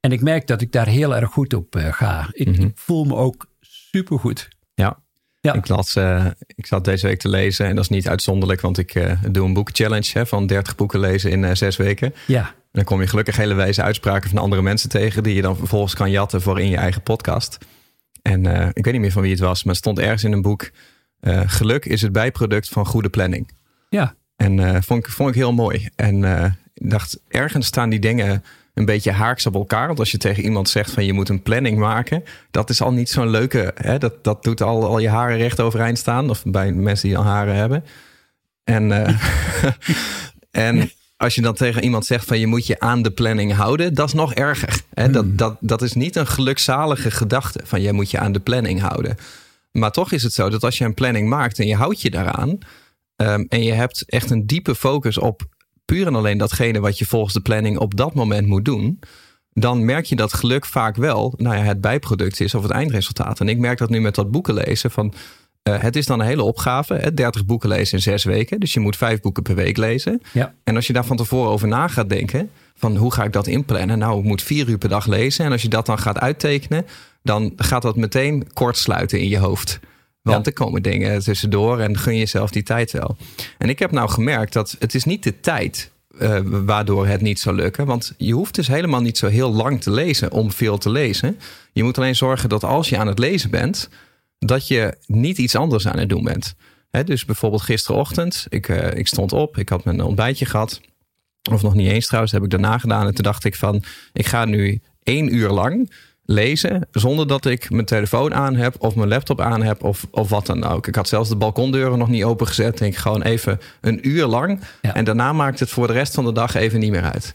En 0.00 0.12
ik 0.12 0.20
merk 0.20 0.46
dat 0.46 0.60
ik 0.60 0.72
daar 0.72 0.88
heel 0.88 1.16
erg 1.16 1.30
goed 1.30 1.54
op 1.54 1.76
eh, 1.76 1.92
ga. 1.92 2.28
Ik, 2.32 2.56
ik 2.56 2.72
voel 2.74 3.04
me 3.04 3.14
ook 3.14 3.46
supergoed. 3.60 4.48
Ja. 4.74 5.01
Ja. 5.42 5.52
Ik, 5.52 5.68
las, 5.68 5.96
eh, 5.96 6.26
ik 6.54 6.66
zat 6.66 6.84
deze 6.84 7.06
week 7.06 7.18
te 7.18 7.28
lezen 7.28 7.66
en 7.66 7.74
dat 7.74 7.84
is 7.84 7.90
niet 7.90 8.08
uitzonderlijk, 8.08 8.60
want 8.60 8.78
ik 8.78 8.94
eh, 8.94 9.12
doe 9.30 9.46
een 9.46 9.52
boekchallenge 9.52 10.10
hè, 10.12 10.26
van 10.26 10.46
30 10.46 10.74
boeken 10.74 11.00
lezen 11.00 11.30
in 11.30 11.44
eh, 11.44 11.54
zes 11.54 11.76
weken. 11.76 12.14
Ja, 12.26 12.46
En 12.46 12.54
dan 12.72 12.84
kom 12.84 13.00
je 13.00 13.06
gelukkig 13.06 13.36
hele 13.36 13.54
wijze 13.54 13.82
uitspraken 13.82 14.30
van 14.30 14.38
andere 14.38 14.62
mensen 14.62 14.88
tegen, 14.88 15.22
die 15.22 15.34
je 15.34 15.42
dan 15.42 15.56
vervolgens 15.56 15.94
kan 15.94 16.10
jatten 16.10 16.42
voor 16.42 16.60
in 16.60 16.68
je 16.68 16.76
eigen 16.76 17.02
podcast. 17.02 17.58
En 18.22 18.46
ik 18.72 18.84
weet 18.84 18.92
niet 18.92 19.02
meer 19.02 19.12
van 19.12 19.22
wie 19.22 19.30
het 19.30 19.40
was, 19.40 19.64
maar 19.64 19.74
het 19.74 19.82
stond 19.82 19.98
ergens 19.98 20.24
in 20.24 20.32
een 20.32 20.42
boek: 20.42 20.70
Geluk 21.46 21.84
is 21.84 22.02
het 22.02 22.12
bijproduct 22.12 22.68
van 22.68 22.86
goede 22.86 23.08
planning. 23.08 23.50
ja, 23.88 24.14
En 24.36 24.82
vond, 24.82 25.06
ik, 25.06 25.12
vond 25.12 25.28
ik 25.28 25.34
heel 25.34 25.52
mooi. 25.52 25.88
En 25.96 26.24
ik 26.74 26.90
dacht, 26.90 27.20
ergens 27.28 27.66
staan 27.66 27.90
die 27.90 27.98
dingen 27.98 28.44
een 28.74 28.84
beetje 28.84 29.10
haaks 29.10 29.46
op 29.46 29.54
elkaar. 29.54 29.86
Want 29.86 29.98
als 29.98 30.10
je 30.10 30.18
tegen 30.18 30.42
iemand 30.42 30.68
zegt 30.68 30.90
van 30.90 31.04
je 31.04 31.12
moet 31.12 31.28
een 31.28 31.42
planning 31.42 31.78
maken, 31.78 32.24
dat 32.50 32.70
is 32.70 32.82
al 32.82 32.92
niet 32.92 33.10
zo'n 33.10 33.30
leuke. 33.30 33.72
Hè? 33.74 33.98
Dat, 33.98 34.24
dat 34.24 34.42
doet 34.42 34.62
al, 34.62 34.86
al 34.86 34.98
je 34.98 35.08
haren 35.08 35.36
recht 35.36 35.60
overeind 35.60 35.98
staan. 35.98 36.30
Of 36.30 36.42
bij 36.44 36.72
mensen 36.72 37.08
die 37.08 37.18
al 37.18 37.24
haren 37.24 37.54
hebben. 37.54 37.84
En, 38.64 38.90
uh, 38.90 39.08
en 40.68 40.90
als 41.16 41.34
je 41.34 41.42
dan 41.42 41.54
tegen 41.54 41.82
iemand 41.82 42.06
zegt 42.06 42.24
van 42.24 42.38
je 42.38 42.46
moet 42.46 42.66
je 42.66 42.80
aan 42.80 43.02
de 43.02 43.10
planning 43.10 43.52
houden, 43.52 43.94
dat 43.94 44.06
is 44.06 44.14
nog 44.14 44.34
erger. 44.34 44.80
Hè? 44.94 45.10
Dat, 45.10 45.24
hmm. 45.24 45.36
dat, 45.36 45.56
dat 45.60 45.82
is 45.82 45.92
niet 45.92 46.16
een 46.16 46.26
gelukzalige 46.26 47.10
gedachte 47.10 47.60
van 47.64 47.80
je 47.80 47.92
moet 47.92 48.10
je 48.10 48.18
aan 48.18 48.32
de 48.32 48.40
planning 48.40 48.80
houden. 48.80 49.16
Maar 49.72 49.90
toch 49.90 50.12
is 50.12 50.22
het 50.22 50.32
zo 50.32 50.50
dat 50.50 50.64
als 50.64 50.78
je 50.78 50.84
een 50.84 50.94
planning 50.94 51.28
maakt 51.28 51.58
en 51.58 51.66
je 51.66 51.76
houdt 51.76 52.00
je 52.00 52.10
daaraan. 52.10 52.58
Um, 53.16 53.46
en 53.48 53.62
je 53.62 53.72
hebt 53.72 54.04
echt 54.06 54.30
een 54.30 54.46
diepe 54.46 54.74
focus 54.74 55.18
op 55.18 55.42
puur 55.92 56.06
en 56.06 56.14
alleen 56.14 56.38
datgene 56.38 56.80
wat 56.80 56.98
je 56.98 57.06
volgens 57.06 57.34
de 57.34 57.40
planning 57.40 57.78
op 57.78 57.96
dat 57.96 58.14
moment 58.14 58.46
moet 58.46 58.64
doen. 58.64 58.98
Dan 59.52 59.84
merk 59.84 60.04
je 60.04 60.16
dat 60.16 60.32
geluk 60.32 60.66
vaak 60.66 60.96
wel 60.96 61.34
nou 61.36 61.56
ja, 61.56 61.62
het 61.62 61.80
bijproduct 61.80 62.40
is 62.40 62.54
of 62.54 62.62
het 62.62 62.70
eindresultaat. 62.70 63.40
En 63.40 63.48
ik 63.48 63.58
merk 63.58 63.78
dat 63.78 63.90
nu 63.90 64.00
met 64.00 64.14
dat 64.14 64.30
boeken 64.30 64.54
lezen. 64.54 64.90
Van, 64.90 65.12
uh, 65.68 65.80
het 65.80 65.96
is 65.96 66.06
dan 66.06 66.20
een 66.20 66.26
hele 66.26 66.42
opgave. 66.42 66.94
Hè? 66.94 67.14
30 67.14 67.46
boeken 67.46 67.68
lezen 67.68 67.96
in 67.96 68.02
zes 68.02 68.24
weken. 68.24 68.60
Dus 68.60 68.72
je 68.72 68.80
moet 68.80 68.96
vijf 68.96 69.20
boeken 69.20 69.42
per 69.42 69.54
week 69.54 69.76
lezen. 69.76 70.22
Ja. 70.32 70.54
En 70.64 70.76
als 70.76 70.86
je 70.86 70.92
daar 70.92 71.04
van 71.04 71.16
tevoren 71.16 71.50
over 71.50 71.68
na 71.68 71.88
gaat 71.88 72.08
denken. 72.08 72.50
Van 72.74 72.96
hoe 72.96 73.12
ga 73.12 73.24
ik 73.24 73.32
dat 73.32 73.46
inplannen? 73.46 73.98
Nou, 73.98 74.18
ik 74.18 74.24
moet 74.24 74.42
vier 74.42 74.68
uur 74.68 74.78
per 74.78 74.88
dag 74.88 75.06
lezen. 75.06 75.44
En 75.44 75.52
als 75.52 75.62
je 75.62 75.68
dat 75.68 75.86
dan 75.86 75.98
gaat 75.98 76.18
uittekenen. 76.18 76.86
Dan 77.22 77.52
gaat 77.56 77.82
dat 77.82 77.96
meteen 77.96 78.52
kort 78.52 78.76
sluiten 78.76 79.20
in 79.20 79.28
je 79.28 79.38
hoofd. 79.38 79.80
Want 80.22 80.46
er 80.46 80.52
komen 80.52 80.82
dingen 80.82 81.22
tussendoor 81.22 81.80
en 81.80 81.98
gun 81.98 82.16
jezelf 82.16 82.50
die 82.50 82.62
tijd 82.62 82.90
wel. 82.90 83.16
En 83.58 83.68
ik 83.68 83.78
heb 83.78 83.90
nou 83.90 84.10
gemerkt 84.10 84.52
dat 84.52 84.76
het 84.78 84.94
is 84.94 85.04
niet 85.04 85.22
de 85.22 85.40
tijd 85.40 85.90
uh, 86.20 86.38
waardoor 86.44 87.06
het 87.06 87.20
niet 87.20 87.40
zou 87.40 87.56
lukken. 87.56 87.86
Want 87.86 88.14
je 88.16 88.32
hoeft 88.32 88.54
dus 88.54 88.66
helemaal 88.66 89.00
niet 89.00 89.18
zo 89.18 89.26
heel 89.26 89.52
lang 89.52 89.82
te 89.82 89.90
lezen 89.90 90.32
om 90.32 90.52
veel 90.52 90.78
te 90.78 90.90
lezen. 90.90 91.38
Je 91.72 91.82
moet 91.82 91.98
alleen 91.98 92.16
zorgen 92.16 92.48
dat 92.48 92.64
als 92.64 92.88
je 92.88 92.98
aan 92.98 93.06
het 93.06 93.18
lezen 93.18 93.50
bent, 93.50 93.88
dat 94.38 94.68
je 94.68 94.96
niet 95.06 95.38
iets 95.38 95.56
anders 95.56 95.86
aan 95.86 95.98
het 95.98 96.08
doen 96.08 96.24
bent. 96.24 96.54
Dus 97.04 97.24
bijvoorbeeld 97.24 97.62
gisterochtend, 97.62 98.46
ik, 98.48 98.68
uh, 98.68 98.94
ik 98.94 99.06
stond 99.06 99.32
op, 99.32 99.58
ik 99.58 99.68
had 99.68 99.84
mijn 99.84 100.02
ontbijtje 100.02 100.46
gehad. 100.46 100.80
Of 101.50 101.62
nog 101.62 101.74
niet 101.74 101.90
eens 101.90 102.06
trouwens, 102.06 102.32
heb 102.32 102.42
ik 102.42 102.50
daarna 102.50 102.78
gedaan. 102.78 103.06
En 103.06 103.14
toen 103.14 103.24
dacht 103.24 103.44
ik 103.44 103.54
van, 103.54 103.82
ik 104.12 104.26
ga 104.26 104.44
nu 104.44 104.80
één 105.02 105.34
uur 105.34 105.48
lang 105.48 105.90
lezen 106.32 106.88
zonder 106.90 107.26
dat 107.26 107.44
ik 107.44 107.70
mijn 107.70 107.86
telefoon 107.86 108.34
aan 108.34 108.54
heb 108.54 108.74
of 108.78 108.94
mijn 108.94 109.08
laptop 109.08 109.40
aan 109.40 109.62
heb 109.62 109.84
of, 109.84 110.06
of 110.10 110.28
wat 110.28 110.46
dan 110.46 110.64
ook. 110.64 110.86
Ik 110.86 110.94
had 110.94 111.08
zelfs 111.08 111.28
de 111.28 111.36
balkondeuren 111.36 111.98
nog 111.98 112.08
niet 112.08 112.24
opengezet. 112.24 112.78
Denk 112.78 112.96
gewoon 112.96 113.22
even 113.22 113.60
een 113.80 114.08
uur 114.08 114.26
lang. 114.26 114.60
En 114.80 115.04
daarna 115.04 115.32
maakt 115.32 115.60
het 115.60 115.70
voor 115.70 115.86
de 115.86 115.92
rest 115.92 116.14
van 116.14 116.24
de 116.24 116.32
dag 116.32 116.54
even 116.54 116.80
niet 116.80 116.90
meer 116.90 117.10
uit. 117.12 117.34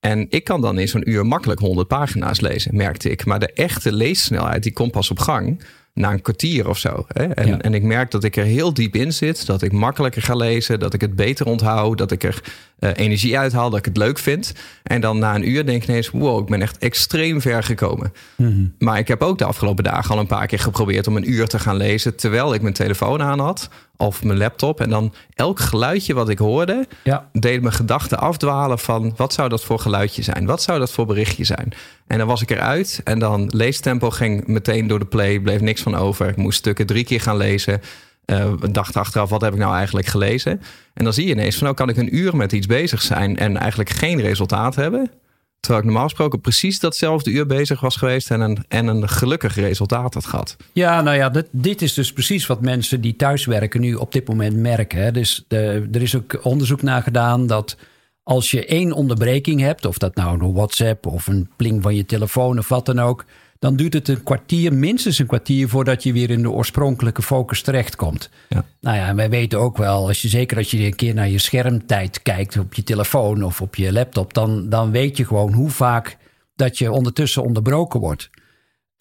En 0.00 0.26
ik 0.30 0.44
kan 0.44 0.60
dan 0.60 0.78
in 0.78 0.88
zo'n 0.88 1.10
uur 1.10 1.26
makkelijk 1.26 1.60
100 1.60 1.88
pagina's 1.88 2.40
lezen, 2.40 2.76
merkte 2.76 3.10
ik. 3.10 3.24
Maar 3.24 3.38
de 3.38 3.52
echte 3.52 3.92
leessnelheid 3.92 4.62
die 4.62 4.72
komt 4.72 4.90
pas 4.90 5.10
op 5.10 5.18
gang 5.18 5.62
na 5.94 6.12
een 6.12 6.22
kwartier 6.22 6.68
of 6.68 6.78
zo. 6.78 7.04
Hè? 7.08 7.24
En, 7.24 7.60
en 7.60 7.74
ik 7.74 7.82
merk 7.82 8.10
dat 8.10 8.24
ik 8.24 8.36
er 8.36 8.44
heel 8.44 8.74
diep 8.74 8.94
in 8.94 9.12
zit. 9.12 9.46
Dat 9.46 9.62
ik 9.62 9.72
makkelijker 9.72 10.22
ga 10.22 10.34
lezen. 10.34 10.78
Dat 10.78 10.94
ik 10.94 11.00
het 11.00 11.16
beter 11.16 11.46
onthoud. 11.46 11.98
Dat 11.98 12.10
ik 12.10 12.24
er 12.24 12.42
uh, 12.80 12.90
energie 12.94 13.38
uithaal. 13.38 13.70
Dat 13.70 13.78
ik 13.78 13.84
het 13.84 13.96
leuk 13.96 14.18
vind. 14.18 14.52
En 14.82 15.00
dan 15.00 15.18
na 15.18 15.34
een 15.34 15.48
uur 15.48 15.66
denk 15.66 15.82
ik 15.82 15.88
ineens... 15.88 16.10
wow, 16.10 16.40
ik 16.40 16.46
ben 16.46 16.62
echt 16.62 16.78
extreem 16.78 17.40
ver 17.40 17.62
gekomen. 17.62 18.12
Mm 18.36 18.46
-hmm. 18.46 18.74
Maar 18.78 18.98
ik 18.98 19.08
heb 19.08 19.22
ook 19.22 19.38
de 19.38 19.44
afgelopen 19.44 19.84
dagen 19.84 20.14
al 20.14 20.20
een 20.20 20.26
paar 20.26 20.46
keer 20.46 20.58
geprobeerd... 20.58 21.06
om 21.06 21.16
een 21.16 21.30
uur 21.30 21.48
te 21.48 21.58
gaan 21.58 21.76
lezen 21.76 22.16
terwijl 22.16 22.54
ik 22.54 22.62
mijn 22.62 22.74
telefoon 22.74 23.22
aan 23.22 23.38
had 23.38 23.68
of 23.96 24.24
mijn 24.24 24.38
laptop. 24.38 24.80
En 24.80 24.90
dan 24.90 25.14
elk 25.34 25.60
geluidje 25.60 26.14
wat 26.14 26.28
ik 26.28 26.38
hoorde, 26.38 26.86
ja. 27.04 27.28
deed 27.32 27.62
mijn 27.62 27.74
gedachten 27.74 28.18
afdwalen 28.18 28.78
van 28.78 29.12
wat 29.16 29.32
zou 29.32 29.48
dat 29.48 29.64
voor 29.64 29.78
geluidje 29.78 30.22
zijn? 30.22 30.46
Wat 30.46 30.62
zou 30.62 30.78
dat 30.78 30.92
voor 30.92 31.06
berichtje 31.06 31.44
zijn? 31.44 31.72
En 32.06 32.18
dan 32.18 32.26
was 32.26 32.42
ik 32.42 32.50
eruit 32.50 33.00
en 33.04 33.18
dan 33.18 33.50
leestempo 33.54 34.10
ging 34.10 34.46
meteen 34.46 34.86
door 34.86 34.98
de 34.98 35.04
play, 35.04 35.40
bleef 35.40 35.60
niks 35.60 35.82
van 35.82 35.96
over. 35.96 36.28
Ik 36.28 36.36
moest 36.36 36.58
stukken 36.58 36.86
drie 36.86 37.04
keer 37.04 37.20
gaan 37.20 37.36
lezen. 37.36 37.80
Uh, 38.32 38.52
dacht 38.70 38.96
achteraf, 38.96 39.30
wat 39.30 39.40
heb 39.40 39.52
ik 39.52 39.58
nou 39.58 39.74
eigenlijk 39.74 40.06
gelezen? 40.06 40.60
En 40.94 41.04
dan 41.04 41.12
zie 41.12 41.26
je 41.26 41.32
ineens 41.32 41.54
van, 41.54 41.64
nou 41.64 41.76
kan 41.76 41.88
ik 41.88 41.96
een 41.96 42.16
uur 42.16 42.36
met 42.36 42.52
iets 42.52 42.66
bezig 42.66 43.02
zijn 43.02 43.36
en 43.36 43.56
eigenlijk 43.56 43.90
geen 43.90 44.20
resultaat 44.20 44.74
hebben. 44.74 45.10
Terwijl 45.60 45.80
ik 45.80 45.88
normaal 45.90 46.08
gesproken 46.08 46.40
precies 46.40 46.80
datzelfde 46.80 47.30
uur 47.30 47.46
bezig 47.46 47.80
was 47.80 47.96
geweest 47.96 48.30
en 48.30 48.40
een, 48.40 48.64
en 48.68 48.86
een 48.86 49.08
gelukkig 49.08 49.54
resultaat 49.54 50.14
had 50.14 50.26
gehad. 50.26 50.56
Ja, 50.72 51.00
nou 51.00 51.16
ja, 51.16 51.28
dit, 51.28 51.46
dit 51.50 51.82
is 51.82 51.94
dus 51.94 52.12
precies 52.12 52.46
wat 52.46 52.60
mensen 52.60 53.00
die 53.00 53.16
thuiswerken 53.16 53.80
nu 53.80 53.94
op 53.94 54.12
dit 54.12 54.28
moment 54.28 54.56
merken. 54.56 55.02
Hè. 55.02 55.10
Dus 55.10 55.44
de, 55.48 55.88
er 55.92 56.02
is 56.02 56.16
ook 56.16 56.38
onderzoek 56.42 56.82
naar 56.82 57.02
gedaan 57.02 57.46
dat 57.46 57.76
als 58.22 58.50
je 58.50 58.66
één 58.66 58.92
onderbreking 58.92 59.60
hebt, 59.60 59.84
of 59.84 59.98
dat 59.98 60.14
nou 60.14 60.42
een 60.42 60.52
WhatsApp 60.52 61.06
of 61.06 61.26
een 61.26 61.50
pling 61.56 61.82
van 61.82 61.94
je 61.94 62.06
telefoon 62.06 62.58
of 62.58 62.68
wat 62.68 62.86
dan 62.86 62.98
ook, 62.98 63.24
dan 63.58 63.76
duurt 63.76 63.92
het 63.92 64.08
een 64.08 64.22
kwartier, 64.22 64.74
minstens 64.74 65.18
een 65.18 65.26
kwartier, 65.26 65.68
voordat 65.68 66.02
je 66.02 66.12
weer 66.12 66.30
in 66.30 66.42
de 66.42 66.50
oorspronkelijke 66.50 67.22
focus 67.22 67.62
terechtkomt. 67.62 68.30
Ja. 68.48 68.64
Nou 68.80 68.96
ja, 68.96 69.06
en 69.06 69.16
wij 69.16 69.30
weten 69.30 69.58
ook 69.58 69.76
wel, 69.76 70.06
als 70.06 70.22
je, 70.22 70.28
zeker 70.28 70.56
als 70.56 70.70
je 70.70 70.84
een 70.84 70.94
keer 70.94 71.14
naar 71.14 71.28
je 71.28 71.38
schermtijd 71.38 72.22
kijkt 72.22 72.58
op 72.58 72.74
je 72.74 72.82
telefoon 72.82 73.42
of 73.42 73.60
op 73.60 73.74
je 73.74 73.92
laptop, 73.92 74.34
dan, 74.34 74.68
dan 74.68 74.90
weet 74.90 75.16
je 75.16 75.26
gewoon 75.26 75.52
hoe 75.52 75.70
vaak 75.70 76.16
dat 76.56 76.78
je 76.78 76.92
ondertussen 76.92 77.42
onderbroken 77.42 78.00
wordt. 78.00 78.30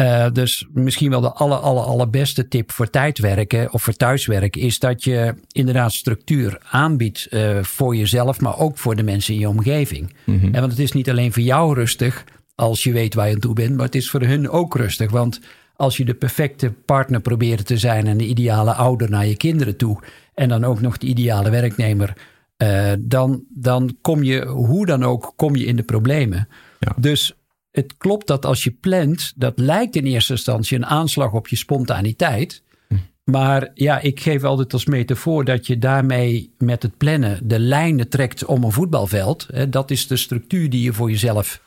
Uh, 0.01 0.25
dus 0.31 0.67
misschien 0.73 1.09
wel 1.09 1.21
de 1.21 1.31
aller, 1.31 1.57
aller, 1.57 1.83
allerbeste 1.83 2.47
tip 2.47 2.71
voor 2.71 2.89
tijdwerken 2.89 3.73
of 3.73 3.83
voor 3.83 3.93
thuiswerken 3.93 4.61
is 4.61 4.79
dat 4.79 5.03
je 5.03 5.33
inderdaad 5.51 5.93
structuur 5.93 6.61
aanbiedt 6.69 7.27
uh, 7.29 7.63
voor 7.63 7.95
jezelf, 7.95 8.41
maar 8.41 8.59
ook 8.59 8.77
voor 8.77 8.95
de 8.95 9.03
mensen 9.03 9.33
in 9.33 9.39
je 9.39 9.49
omgeving. 9.49 10.13
Mm 10.25 10.39
-hmm. 10.39 10.53
en 10.53 10.59
want 10.59 10.71
het 10.71 10.81
is 10.81 10.91
niet 10.91 11.09
alleen 11.09 11.33
voor 11.33 11.43
jou 11.43 11.73
rustig, 11.73 12.23
als 12.57 12.83
je 12.83 12.91
weet 12.91 13.13
waar 13.13 13.27
je 13.27 13.33
aan 13.33 13.39
toe 13.39 13.53
bent. 13.53 13.75
Maar 13.75 13.85
het 13.85 13.95
is 13.95 14.09
voor 14.09 14.21
hun 14.21 14.49
ook 14.49 14.75
rustig. 14.75 15.11
Want 15.11 15.39
als 15.75 15.97
je 15.97 16.05
de 16.05 16.13
perfecte 16.13 16.71
partner 16.71 17.21
probeert 17.21 17.65
te 17.65 17.77
zijn 17.77 18.07
en 18.07 18.17
de 18.17 18.25
ideale 18.25 18.73
ouder 18.73 19.09
naar 19.09 19.25
je 19.25 19.37
kinderen 19.37 19.77
toe. 19.77 19.99
En 20.33 20.49
dan 20.49 20.63
ook 20.63 20.81
nog 20.81 20.97
de 20.97 21.07
ideale 21.07 21.49
werknemer. 21.49 22.13
Uh, 22.57 22.91
dan, 22.99 23.43
dan 23.49 23.97
kom 24.01 24.23
je, 24.23 24.45
hoe 24.45 24.85
dan 24.85 25.03
ook, 25.03 25.33
kom 25.35 25.55
je 25.55 25.65
in 25.65 25.75
de 25.75 25.83
problemen. 25.83 26.47
Ja. 26.79 26.93
Dus 26.97 27.33
het 27.71 27.97
klopt 27.97 28.27
dat 28.27 28.45
als 28.45 28.63
je 28.63 28.71
plant, 28.71 29.33
dat 29.35 29.59
lijkt 29.59 29.95
in 29.95 30.05
eerste 30.05 30.31
instantie 30.31 30.77
een 30.77 30.85
aanslag 30.85 31.31
op 31.31 31.47
je 31.47 31.55
spontaniteit. 31.55 32.63
Hm. 32.87 32.95
Maar 33.23 33.71
ja, 33.73 33.99
ik 33.99 34.19
geef 34.19 34.43
altijd 34.43 34.73
als 34.73 34.85
metafoor 34.85 35.45
dat 35.45 35.67
je 35.67 35.77
daarmee 35.77 36.53
met 36.57 36.83
het 36.83 36.97
plannen 36.97 37.39
de 37.43 37.59
lijnen 37.59 38.09
trekt 38.09 38.45
om 38.45 38.63
een 38.63 38.71
voetbalveld. 38.71 39.47
Dat 39.69 39.91
is 39.91 40.07
de 40.07 40.17
structuur 40.17 40.69
die 40.69 40.81
je 40.81 40.93
voor 40.93 41.09
jezelf 41.09 41.65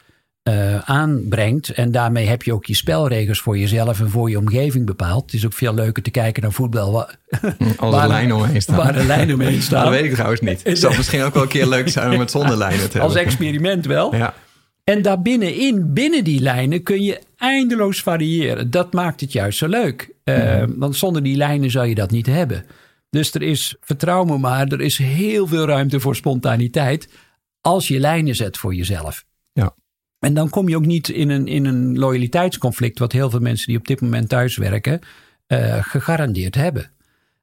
uh, 0.48 0.78
aanbrengt. 0.78 1.68
En 1.68 1.92
daarmee 1.92 2.26
heb 2.26 2.42
je 2.42 2.52
ook 2.52 2.64
je 2.64 2.74
spelregels 2.74 3.40
voor 3.40 3.58
jezelf 3.58 4.00
en 4.00 4.10
voor 4.10 4.30
je 4.30 4.38
omgeving 4.38 4.86
bepaald. 4.86 5.22
Het 5.22 5.32
is 5.34 5.46
ook 5.46 5.52
veel 5.52 5.74
leuker 5.74 6.02
te 6.02 6.10
kijken 6.10 6.42
naar 6.42 6.52
voetbal. 6.52 6.92
Waar, 6.92 7.16
Als 7.76 8.02
er 8.02 8.08
lijnen 8.08 8.36
omheen 8.36 8.62
staan. 8.62 8.76
Waar 8.76 8.92
de 8.92 9.04
lijnen 9.04 9.34
omheen 9.34 9.62
staan. 9.62 9.84
dat 9.84 9.92
weet 9.92 10.04
ik 10.04 10.12
trouwens 10.12 10.40
niet. 10.40 10.62
Het 10.62 10.78
zou 10.78 10.96
misschien 10.96 11.22
ook 11.22 11.34
wel 11.34 11.42
een 11.42 11.48
keer 11.48 11.66
leuk 11.66 11.88
zijn 11.88 12.12
om 12.12 12.20
het 12.20 12.30
zonder 12.30 12.56
lijnen 12.56 12.78
te 12.78 12.84
hebben. 12.98 13.02
Als 13.02 13.14
experiment 13.14 13.86
wel. 13.86 14.14
Ja. 14.14 14.34
En 14.84 15.02
daarbinnenin, 15.02 15.92
binnen 15.92 16.24
die 16.24 16.40
lijnen, 16.40 16.82
kun 16.82 17.02
je 17.02 17.20
eindeloos 17.36 18.02
variëren. 18.02 18.70
Dat 18.70 18.92
maakt 18.92 19.20
het 19.20 19.32
juist 19.32 19.58
zo 19.58 19.66
leuk. 19.66 20.10
Uh, 20.24 20.64
want 20.76 20.96
zonder 20.96 21.22
die 21.22 21.36
lijnen 21.36 21.70
zou 21.70 21.86
je 21.86 21.94
dat 21.94 22.10
niet 22.10 22.26
hebben. 22.26 22.64
Dus 23.10 23.34
er 23.34 23.42
is, 23.42 23.76
vertrouw 23.80 24.24
me 24.24 24.38
maar, 24.38 24.66
er 24.66 24.80
is 24.80 24.98
heel 24.98 25.46
veel 25.46 25.66
ruimte 25.66 26.00
voor 26.00 26.16
spontaniteit. 26.16 27.08
Als 27.60 27.88
je 27.88 28.00
lijnen 28.00 28.34
zet 28.34 28.58
voor 28.58 28.74
jezelf. 28.74 29.24
En 30.20 30.34
dan 30.34 30.48
kom 30.48 30.68
je 30.68 30.76
ook 30.76 30.86
niet 30.86 31.08
in 31.08 31.28
een, 31.28 31.46
in 31.46 31.64
een 31.64 31.98
loyaliteitsconflict, 31.98 32.98
wat 32.98 33.12
heel 33.12 33.30
veel 33.30 33.40
mensen 33.40 33.66
die 33.66 33.76
op 33.76 33.86
dit 33.86 34.00
moment 34.00 34.28
thuis 34.28 34.56
werken, 34.56 35.00
uh, 35.48 35.78
gegarandeerd 35.80 36.54
hebben. 36.54 36.90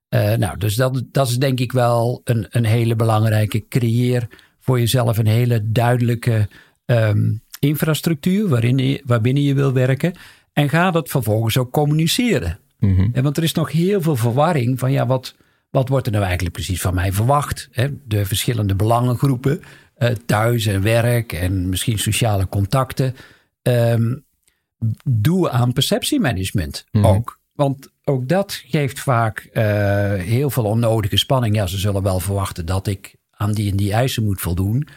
Uh, 0.10 0.34
nou, 0.34 0.58
dus 0.58 0.76
dat, 0.76 1.04
dat 1.12 1.28
is 1.28 1.38
denk 1.38 1.60
ik 1.60 1.72
wel 1.72 2.22
een, 2.24 2.48
een 2.50 2.66
hele 2.66 2.96
belangrijke. 2.96 3.68
Creëer 3.70 4.28
voor 4.60 4.80
jezelf 4.80 5.18
een 5.18 5.28
hele 5.28 5.72
duidelijke 5.72 6.48
um, 6.86 7.42
infrastructuur 7.60 8.48
waarin 8.48 8.78
je, 8.78 9.02
waarbinnen 9.06 9.44
je 9.44 9.54
wil 9.54 9.74
werken. 9.74 10.14
En 10.54 10.70
ga 10.70 10.92
dat 10.92 11.10
vervolgens 11.10 11.58
ook 11.58 11.72
communiceren. 11.72 12.60
Mm 12.80 12.96
-hmm. 12.96 13.10
en 13.14 13.24
want 13.24 13.38
er 13.38 13.44
is 13.44 13.54
nog 13.54 13.72
heel 13.72 14.02
veel 14.02 14.16
verwarring 14.16 14.80
van 14.80 14.92
ja, 14.92 15.06
wat, 15.06 15.36
wat 15.70 15.90
wordt 15.90 16.06
er 16.06 16.12
nou 16.12 16.24
eigenlijk 16.24 16.56
precies 16.56 16.82
van 16.82 16.94
mij 16.94 17.12
verwacht? 17.12 17.68
Hè? 17.72 17.88
De 18.06 18.26
verschillende 18.26 18.76
belangengroepen. 18.76 19.62
Uh, 20.00 20.10
thuis 20.26 20.66
en 20.66 20.82
werk 20.82 21.34
en 21.34 21.70
misschien 21.70 22.00
sociale 22.00 22.48
contacten. 22.50 23.16
Um, 23.62 24.26
doe 25.04 25.50
aan 25.50 25.74
perceptiemanagement 25.74 26.86
Mhm. 26.92 27.06
ook. 27.06 27.40
Want 27.54 27.88
ook 28.04 28.28
dat 28.28 28.62
geeft 28.66 29.00
vaak 29.00 29.50
uh, 29.54 29.64
heel 30.14 30.50
veel 30.50 30.64
onnodige 30.64 31.18
spanning. 31.18 31.56
Ja, 31.56 31.68
ze 31.68 31.78
zullen 31.78 32.04
wel 32.04 32.20
verwachten 32.20 32.66
dat 32.66 32.88
ik 32.88 33.16
aan 33.32 33.52
die 33.52 33.72
en 33.72 33.78
die 33.78 33.94
eisen 33.94 34.24
moet 34.24 34.42
voldoen. 34.42 34.88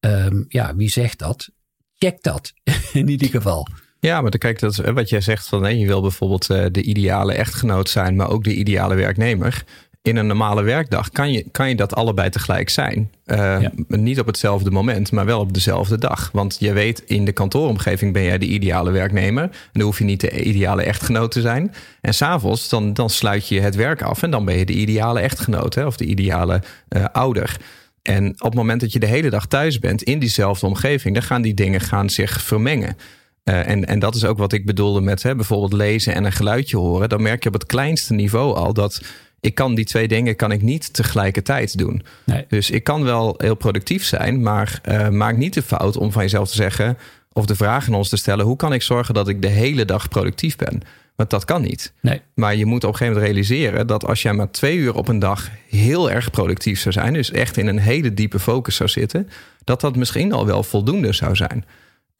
Um, 0.00 0.44
ja, 0.48 0.76
wie 0.76 0.90
zegt 0.90 1.18
dat? 1.18 1.50
Check 1.94 2.22
dat 2.22 2.52
in 2.92 3.08
ieder 3.08 3.28
geval. 3.28 3.66
Ja, 4.00 4.20
maar 4.20 4.30
dan 4.30 4.40
kijk, 4.40 4.58
dat 4.58 4.70
is 4.70 4.78
wat 4.78 5.08
jij 5.08 5.20
zegt 5.20 5.46
van 5.48 5.60
nee, 5.60 5.78
je 5.78 5.86
wil 5.86 6.00
bijvoorbeeld 6.00 6.46
de 6.46 6.82
ideale 6.82 7.32
echtgenoot 7.32 7.88
zijn, 7.88 8.16
maar 8.16 8.28
ook 8.30 8.44
de 8.44 8.54
ideale 8.54 8.94
werknemer. 8.94 9.64
In 10.06 10.16
een 10.16 10.26
normale 10.26 10.62
werkdag 10.62 11.10
kan 11.10 11.32
je, 11.32 11.44
kan 11.50 11.68
je 11.68 11.76
dat 11.76 11.94
allebei 11.94 12.30
tegelijk 12.30 12.68
zijn. 12.68 13.10
Uh, 13.26 13.58
Niet 13.88 14.20
op 14.20 14.26
hetzelfde 14.26 14.70
moment, 14.70 15.12
maar 15.12 15.24
wel 15.24 15.40
op 15.40 15.54
dezelfde 15.54 15.98
dag. 15.98 16.30
Want 16.32 16.56
je 16.60 16.72
weet, 16.72 17.02
in 17.06 17.24
de 17.24 17.32
kantooromgeving 17.32 18.12
ben 18.12 18.22
jij 18.22 18.38
de 18.38 18.46
ideale 18.46 18.90
werknemer. 18.90 19.42
En 19.42 19.50
dan 19.72 19.82
hoef 19.82 19.98
je 19.98 20.04
niet 20.04 20.20
de 20.20 20.42
ideale 20.42 20.82
echtgenoot 20.82 21.30
te 21.30 21.40
zijn. 21.40 21.74
En 22.00 22.14
s'avonds, 22.14 22.68
dan, 22.68 22.92
dan 22.92 23.10
sluit 23.10 23.48
je 23.48 23.60
het 23.60 23.74
werk 23.74 24.02
af 24.02 24.22
en 24.22 24.30
dan 24.30 24.44
ben 24.44 24.58
je 24.58 24.64
de 24.64 24.72
ideale 24.72 25.20
echtgenoot 25.20 25.74
hè, 25.74 25.86
of 25.86 25.96
de 25.96 26.04
ideale 26.04 26.62
uh, 26.88 27.04
ouder. 27.12 27.56
En 28.02 28.30
op 28.30 28.42
het 28.42 28.54
moment 28.54 28.80
dat 28.80 28.92
je 28.92 28.98
de 28.98 29.06
hele 29.06 29.30
dag 29.30 29.46
thuis 29.46 29.78
bent 29.78 30.02
in 30.02 30.18
diezelfde 30.18 30.66
omgeving, 30.66 31.14
dan 31.14 31.22
gaan 31.22 31.42
die 31.42 31.54
dingen 31.54 31.80
gaan 31.80 32.10
zich 32.10 32.42
vermengen. 32.42 32.96
Uh, 33.44 33.68
en, 33.68 33.86
en 33.86 33.98
dat 33.98 34.14
is 34.14 34.24
ook 34.24 34.38
wat 34.38 34.52
ik 34.52 34.66
bedoelde 34.66 35.00
met 35.00 35.22
hè, 35.22 35.34
bijvoorbeeld 35.34 35.72
lezen 35.72 36.14
en 36.14 36.24
een 36.24 36.32
geluidje 36.32 36.76
horen. 36.76 37.08
Dan 37.08 37.22
merk 37.22 37.42
je 37.42 37.48
op 37.48 37.54
het 37.54 37.66
kleinste 37.66 38.14
niveau 38.14 38.56
al 38.56 38.72
dat 38.72 39.00
ik 39.40 39.54
kan 39.54 39.74
die 39.74 39.84
twee 39.84 40.08
dingen 40.08 40.36
kan 40.36 40.52
ik 40.52 40.62
niet 40.62 40.92
tegelijkertijd 40.92 41.78
doen. 41.78 42.02
Nee. 42.24 42.44
Dus 42.48 42.70
ik 42.70 42.84
kan 42.84 43.04
wel 43.04 43.34
heel 43.36 43.54
productief 43.54 44.04
zijn, 44.04 44.42
maar 44.42 44.80
uh, 44.88 45.08
maak 45.08 45.36
niet 45.36 45.54
de 45.54 45.62
fout 45.62 45.96
om 45.96 46.12
van 46.12 46.22
jezelf 46.22 46.48
te 46.48 46.54
zeggen 46.54 46.98
of 47.32 47.46
de 47.46 47.56
vraag 47.56 47.86
aan 47.86 47.94
ons 47.94 48.08
te 48.08 48.16
stellen: 48.16 48.44
hoe 48.44 48.56
kan 48.56 48.72
ik 48.72 48.82
zorgen 48.82 49.14
dat 49.14 49.28
ik 49.28 49.42
de 49.42 49.48
hele 49.48 49.84
dag 49.84 50.08
productief 50.08 50.56
ben? 50.56 50.82
Want 51.16 51.30
dat 51.30 51.44
kan 51.44 51.62
niet. 51.62 51.92
Nee. 52.00 52.20
Maar 52.34 52.56
je 52.56 52.66
moet 52.66 52.84
op 52.84 52.90
een 52.90 52.96
gegeven 52.96 53.14
moment 53.14 53.32
realiseren 53.32 53.86
dat 53.86 54.06
als 54.06 54.22
jij 54.22 54.32
maar 54.32 54.50
twee 54.50 54.76
uur 54.76 54.94
op 54.94 55.08
een 55.08 55.18
dag 55.18 55.50
heel 55.68 56.10
erg 56.10 56.30
productief 56.30 56.80
zou 56.80 56.94
zijn, 56.94 57.12
dus 57.12 57.30
echt 57.30 57.56
in 57.56 57.66
een 57.66 57.78
hele 57.78 58.14
diepe 58.14 58.38
focus 58.38 58.76
zou 58.76 58.88
zitten, 58.88 59.28
dat 59.64 59.80
dat 59.80 59.96
misschien 59.96 60.32
al 60.32 60.46
wel 60.46 60.62
voldoende 60.62 61.12
zou 61.12 61.36
zijn. 61.36 61.64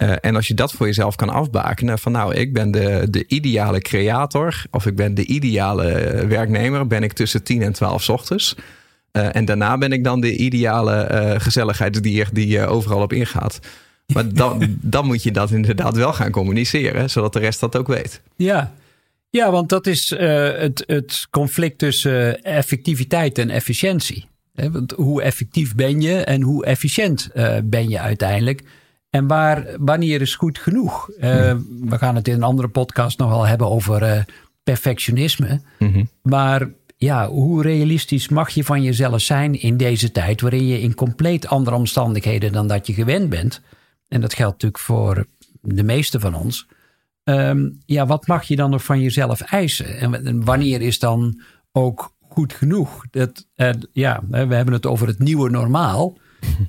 Uh, 0.02 0.12
en 0.20 0.36
als 0.36 0.46
je 0.46 0.54
dat 0.54 0.72
voor 0.72 0.86
jezelf 0.86 1.16
kan 1.16 1.28
afbakenen 1.28 1.98
van 1.98 2.12
nou, 2.12 2.34
ik 2.34 2.52
ben 2.52 2.70
de, 2.70 3.06
de 3.10 3.24
ideale 3.26 3.80
creator 3.80 4.64
of 4.70 4.86
ik 4.86 4.96
ben 4.96 5.14
de 5.14 5.26
ideale 5.26 5.84
werknemer, 6.26 6.86
ben 6.86 7.02
ik 7.02 7.12
tussen 7.12 7.42
10 7.42 7.62
en 7.62 7.72
12 7.72 8.08
ochtends. 8.08 8.54
Uh, 9.12 9.36
en 9.36 9.44
daarna 9.44 9.78
ben 9.78 9.92
ik 9.92 10.04
dan 10.04 10.20
de 10.20 10.36
ideale 10.36 11.08
uh, 11.10 11.40
gezelligheidsdier 11.40 12.28
die 12.32 12.66
overal 12.66 13.02
op 13.02 13.12
ingaat. 13.12 13.58
Maar 14.12 14.32
dan, 14.32 14.76
dan 14.80 15.06
moet 15.06 15.22
je 15.22 15.30
dat 15.30 15.50
inderdaad 15.50 15.96
wel 15.96 16.12
gaan 16.12 16.30
communiceren, 16.30 17.10
zodat 17.10 17.32
de 17.32 17.38
rest 17.38 17.60
dat 17.60 17.76
ook 17.76 17.86
weet. 17.86 18.20
Ja, 18.36 18.72
ja 19.30 19.50
want 19.50 19.68
dat 19.68 19.86
is 19.86 20.10
het, 20.10 20.84
het 20.86 21.26
conflict 21.30 21.78
tussen 21.78 22.42
effectiviteit 22.42 23.38
en 23.38 23.50
efficiëntie. 23.50 24.28
Want 24.52 24.92
hoe 24.92 25.22
effectief 25.22 25.74
ben 25.74 26.00
je 26.00 26.14
en 26.14 26.42
hoe 26.42 26.64
efficiënt 26.64 27.30
ben 27.64 27.88
je 27.88 28.00
uiteindelijk? 28.00 28.62
En 29.10 29.26
waar, 29.26 29.66
wanneer 29.78 30.20
is 30.20 30.34
goed 30.34 30.58
genoeg? 30.58 31.10
Uh, 31.10 31.20
we 31.80 31.98
gaan 31.98 32.14
het 32.14 32.28
in 32.28 32.34
een 32.34 32.42
andere 32.42 32.68
podcast 32.68 33.18
nog 33.18 33.28
wel 33.28 33.46
hebben 33.46 33.70
over 33.70 34.02
uh, 34.02 34.22
perfectionisme. 34.62 35.60
Mm-hmm. 35.78 36.08
Maar 36.22 36.68
ja, 36.96 37.28
hoe 37.28 37.62
realistisch 37.62 38.28
mag 38.28 38.50
je 38.50 38.64
van 38.64 38.82
jezelf 38.82 39.20
zijn 39.20 39.60
in 39.60 39.76
deze 39.76 40.12
tijd 40.12 40.40
waarin 40.40 40.66
je 40.66 40.80
in 40.80 40.94
compleet 40.94 41.46
andere 41.46 41.76
omstandigheden 41.76 42.52
dan 42.52 42.68
dat 42.68 42.86
je 42.86 42.92
gewend 42.92 43.28
bent? 43.28 43.60
En 44.08 44.20
dat 44.20 44.34
geldt 44.34 44.52
natuurlijk 44.52 44.82
voor 44.82 45.26
de 45.60 45.82
meeste 45.82 46.20
van 46.20 46.34
ons. 46.34 46.66
Um, 47.24 47.78
ja, 47.86 48.06
wat 48.06 48.26
mag 48.26 48.42
je 48.44 48.56
dan 48.56 48.70
nog 48.70 48.84
van 48.84 49.00
jezelf 49.00 49.40
eisen? 49.40 49.98
En 49.98 50.44
wanneer 50.44 50.80
is 50.80 50.98
dan 50.98 51.42
ook 51.72 52.14
goed 52.28 52.52
genoeg? 52.52 53.04
Dat, 53.10 53.46
uh, 53.56 53.70
ja, 53.92 54.20
we 54.28 54.36
hebben 54.36 54.72
het 54.72 54.86
over 54.86 55.06
het 55.06 55.18
nieuwe 55.18 55.50
normaal. 55.50 56.18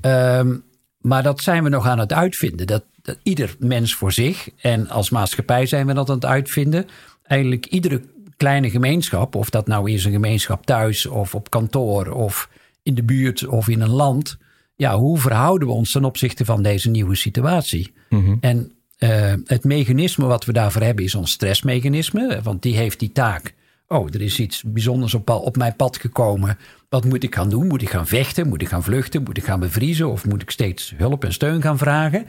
Um, 0.01 0.63
maar 1.07 1.23
dat 1.23 1.41
zijn 1.41 1.63
we 1.63 1.69
nog 1.69 1.87
aan 1.87 1.99
het 1.99 2.13
uitvinden. 2.13 2.67
Dat, 2.67 2.83
dat, 3.01 3.17
ieder 3.23 3.55
mens 3.59 3.93
voor 3.93 4.11
zich. 4.11 4.49
En 4.57 4.89
als 4.89 5.09
maatschappij 5.09 5.65
zijn 5.65 5.87
we 5.87 5.93
dat 5.93 6.09
aan 6.09 6.15
het 6.15 6.25
uitvinden. 6.25 6.87
Eigenlijk 7.23 7.65
iedere 7.65 8.01
kleine 8.37 8.69
gemeenschap, 8.69 9.35
of 9.35 9.49
dat 9.49 9.67
nou 9.67 9.91
is 9.91 10.05
een 10.05 10.11
gemeenschap 10.11 10.65
thuis 10.65 11.05
of 11.05 11.35
op 11.35 11.49
kantoor 11.49 12.11
of 12.11 12.49
in 12.83 12.95
de 12.95 13.03
buurt 13.03 13.45
of 13.45 13.67
in 13.67 13.81
een 13.81 13.89
land. 13.89 14.37
Ja, 14.75 14.97
hoe 14.97 15.19
verhouden 15.19 15.67
we 15.67 15.73
ons 15.73 15.91
ten 15.91 16.05
opzichte 16.05 16.45
van 16.45 16.63
deze 16.63 16.89
nieuwe 16.89 17.15
situatie? 17.15 17.93
Mhm. 18.09 18.35
En 18.39 18.71
uh, 18.99 19.33
het 19.45 19.63
mechanisme 19.63 20.25
wat 20.25 20.45
we 20.45 20.53
daarvoor 20.53 20.81
hebben 20.81 21.05
is 21.05 21.15
ons 21.15 21.31
stressmechanisme. 21.31 22.39
Want 22.43 22.61
die 22.61 22.75
heeft 22.75 22.99
die 22.99 23.11
taak. 23.11 23.53
Oh, 23.87 24.07
er 24.13 24.21
is 24.21 24.39
iets 24.39 24.63
bijzonders 24.63 25.13
op, 25.13 25.29
op 25.29 25.57
mijn 25.57 25.75
pad 25.75 25.97
gekomen. 25.97 26.57
Wat 26.89 27.05
moet 27.05 27.23
ik 27.23 27.35
gaan 27.35 27.49
doen? 27.49 27.67
Moet 27.67 27.81
ik 27.81 27.89
gaan 27.89 28.07
vechten? 28.07 28.47
Moet 28.47 28.61
ik 28.61 28.67
gaan 28.67 28.83
vluchten? 28.83 29.23
Moet 29.23 29.37
ik 29.37 29.45
gaan 29.45 29.59
bevriezen? 29.59 30.09
Of 30.09 30.25
moet 30.25 30.41
ik 30.41 30.49
steeds 30.49 30.93
hulp 30.97 31.23
en 31.23 31.33
steun 31.33 31.61
gaan 31.61 31.77
vragen? 31.77 32.25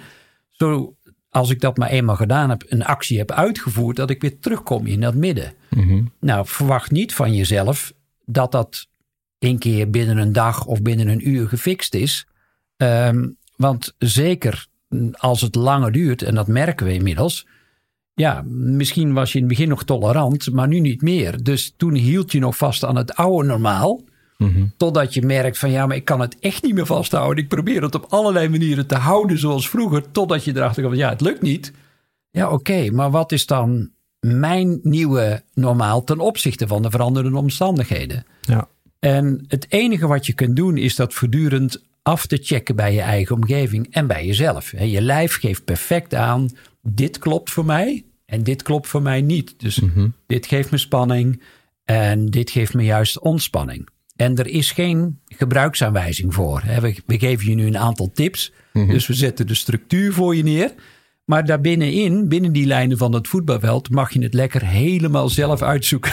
Zo, 0.51 0.97
als 1.31 1.51
ik 1.51 1.61
dat 1.61 1.77
maar 1.77 1.89
eenmaal 1.89 2.17
gedaan 2.17 2.51
heb, 2.51 2.65
een 2.67 2.85
actie 2.85 3.19
heb 3.19 3.31
uitgevoerd, 3.31 3.97
dat 3.97 4.11
ik 4.11 4.21
weer 4.23 4.39
terugkom 4.39 4.87
in 4.87 5.01
dat 5.01 5.15
midden. 5.15 5.53
Mhm. 5.71 6.05
Nou, 6.21 6.47
verwacht 6.47 6.91
niet 6.91 7.15
van 7.15 7.35
jezelf 7.35 7.93
dat 8.25 8.53
dat 8.53 8.87
één 9.39 9.59
keer 9.59 9.91
binnen 9.91 10.17
een 10.17 10.33
dag 10.33 10.67
of 10.67 10.83
binnen 10.83 11.09
een 11.09 11.29
uur 11.29 11.49
gefixt 11.49 11.95
is. 11.95 12.27
Um, 12.77 13.37
want 13.57 13.95
zeker 13.99 14.67
als 15.13 15.41
het 15.41 15.55
langer 15.55 15.93
duurt, 15.93 16.23
en 16.23 16.35
dat 16.35 16.49
merken 16.49 16.87
we 16.87 16.93
inmiddels. 16.93 17.47
Ja, 18.19 18.45
misschien 18.49 19.13
was 19.13 19.33
je 19.33 19.39
in 19.39 19.45
het 19.45 19.55
begin 19.55 19.69
nog 19.69 19.85
tolerant, 19.85 20.53
maar 20.53 20.69
nu 20.69 20.81
niet 20.81 21.03
meer. 21.03 21.43
Dus 21.43 21.75
toen 21.77 21.95
hield 21.95 22.33
je 22.33 22.39
nog 22.39 22.57
vast 22.57 22.85
aan 22.85 22.97
het 22.97 23.15
oude 23.15 23.49
normaal. 23.49 24.03
Mhm. 24.37 24.67
Totdat 24.77 25.15
je 25.15 25.23
merkt 25.23 25.59
van 25.59 25.71
ja, 25.71 25.87
maar 25.87 25.97
ik 25.97 26.05
kan 26.05 26.21
het 26.21 26.37
echt 26.41 26.63
niet 26.63 26.75
meer 26.75 26.87
vasthouden. 26.87 27.43
Ik 27.43 27.49
probeer 27.49 27.83
het 27.83 27.95
op 27.95 28.07
allerlei 28.09 28.49
manieren 28.49 28.87
te 28.87 28.95
houden 28.95 29.39
zoals 29.39 29.69
vroeger. 29.69 30.11
Totdat 30.11 30.45
je 30.45 30.57
erachter 30.57 30.83
komt, 30.83 30.97
ja, 30.97 31.09
het 31.09 31.21
lukt 31.21 31.43
niet. 31.43 31.73
Ja, 32.31 32.51
oké, 32.51 32.91
maar 32.91 33.11
wat 33.11 33.33
is 33.33 33.47
dan 33.47 33.91
mijn 34.21 34.79
nieuwe 34.83 35.43
normaal 35.55 36.05
ten 36.05 36.21
opzichte 36.21 36.67
van 36.67 36.83
de 36.83 36.91
veranderende 36.91 37.39
omstandigheden? 37.39 38.25
Ja. 38.41 38.69
En 38.99 39.45
het 39.49 39.67
enige 39.69 40.07
wat 40.07 40.27
je 40.27 40.33
kunt 40.33 40.57
doen 40.57 40.77
is 40.77 40.97
dat 40.97 41.15
voortdurend 41.15 41.83
af 42.03 42.27
te 42.27 42.39
checken 42.43 42.77
bij 42.77 42.95
je 42.95 43.01
eigen 43.01 43.37
omgeving 43.37 43.87
en 43.91 44.07
bij 44.07 44.27
jezelf. 44.27 44.73
Je 44.81 45.03
lijf 45.03 45.39
geeft 45.39 45.65
perfect 45.65 46.15
aan, 46.15 46.51
dit 46.83 47.19
klopt 47.19 47.51
voor 47.51 47.65
mij 47.65 48.05
en 48.29 48.43
dit 48.43 48.63
klopt 48.63 48.87
voor 48.87 49.03
mij 49.03 49.21
niet. 49.21 49.55
Dus 49.57 49.81
mhm. 49.81 50.09
dit 50.27 50.47
geeft 50.47 50.71
me 50.71 50.79
spanning 50.79 51.43
en 51.85 52.27
dit 52.27 52.51
geeft 52.51 52.75
me 52.75 52.85
juist 52.85 53.21
ontspanning. 53.21 53.89
En 54.17 54.37
er 54.37 54.47
is 54.47 54.71
geen 54.71 55.21
gebruiksaanwijzing 55.27 56.35
voor. 56.35 56.63
We, 57.07 57.19
geven 57.19 57.49
je 57.49 57.55
nu 57.55 57.67
een 57.67 57.79
aantal 57.79 58.11
tips. 58.13 58.53
Mhm. 58.73 58.91
Dus 58.91 59.07
we 59.07 59.15
zetten 59.15 59.47
de 59.47 59.55
structuur 59.55 60.13
voor 60.13 60.37
je 60.37 60.43
neer. 60.43 60.75
Maar 61.25 61.45
daarbinnenin, 61.45 62.29
binnen 62.29 62.53
die 62.53 62.67
lijnen 62.67 62.99
van 62.99 63.15
het 63.15 63.29
voetbalveld, 63.29 63.91
mag 63.91 64.13
je 64.13 64.23
het 64.23 64.35
lekker 64.35 64.67
helemaal 64.67 65.29
zelf 65.29 65.63
uitzoeken. 65.63 66.13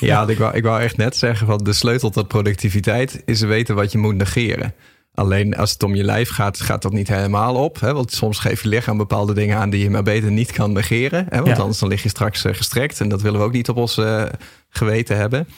Ja, 0.00 0.28
ik 0.28 0.38
wou, 0.38 0.56
ik 0.56 0.62
wou 0.62 0.80
echt 0.80 0.96
net 0.96 1.16
zeggen: 1.16 1.46
van 1.46 1.58
de 1.58 1.72
sleutel 1.72 2.10
tot 2.10 2.28
productiviteit 2.28 3.22
is 3.24 3.40
weten 3.40 3.74
wat 3.74 3.92
je 3.92 3.98
moet 3.98 4.14
negeren. 4.14 4.74
Alleen 5.16 5.56
als 5.56 5.72
het 5.72 5.82
om 5.82 5.94
je 5.94 6.04
lijf 6.04 6.30
gaat, 6.30 6.60
gaat 6.60 6.82
dat 6.82 6.92
niet 6.92 7.08
helemaal 7.08 7.54
op. 7.54 7.80
Hè? 7.80 7.92
Want 7.92 8.12
soms 8.12 8.38
geef 8.38 8.62
je 8.62 8.68
lichaam 8.68 8.96
bepaalde 8.96 9.34
dingen 9.34 9.56
aan 9.56 9.70
die 9.70 9.82
je 9.82 9.90
maar 9.90 10.02
beter 10.02 10.30
niet 10.30 10.52
kan 10.52 10.72
negeren. 10.72 11.26
Hè? 11.28 11.42
Want 11.42 11.58
anders 11.58 11.78
dan 11.78 11.88
lig 11.88 12.02
je 12.02 12.08
straks 12.08 12.44
eh, 12.44 12.54
gestrekt. 12.54 13.00
En 13.00 13.08
dat 13.08 13.22
willen 13.22 13.40
we 13.40 13.46
ook 13.46 13.52
niet 13.52 13.68
op 13.68 13.76
ons 13.76 13.98
uh, 13.98 14.24
geweten 14.68 15.16
hebben. 15.16 15.48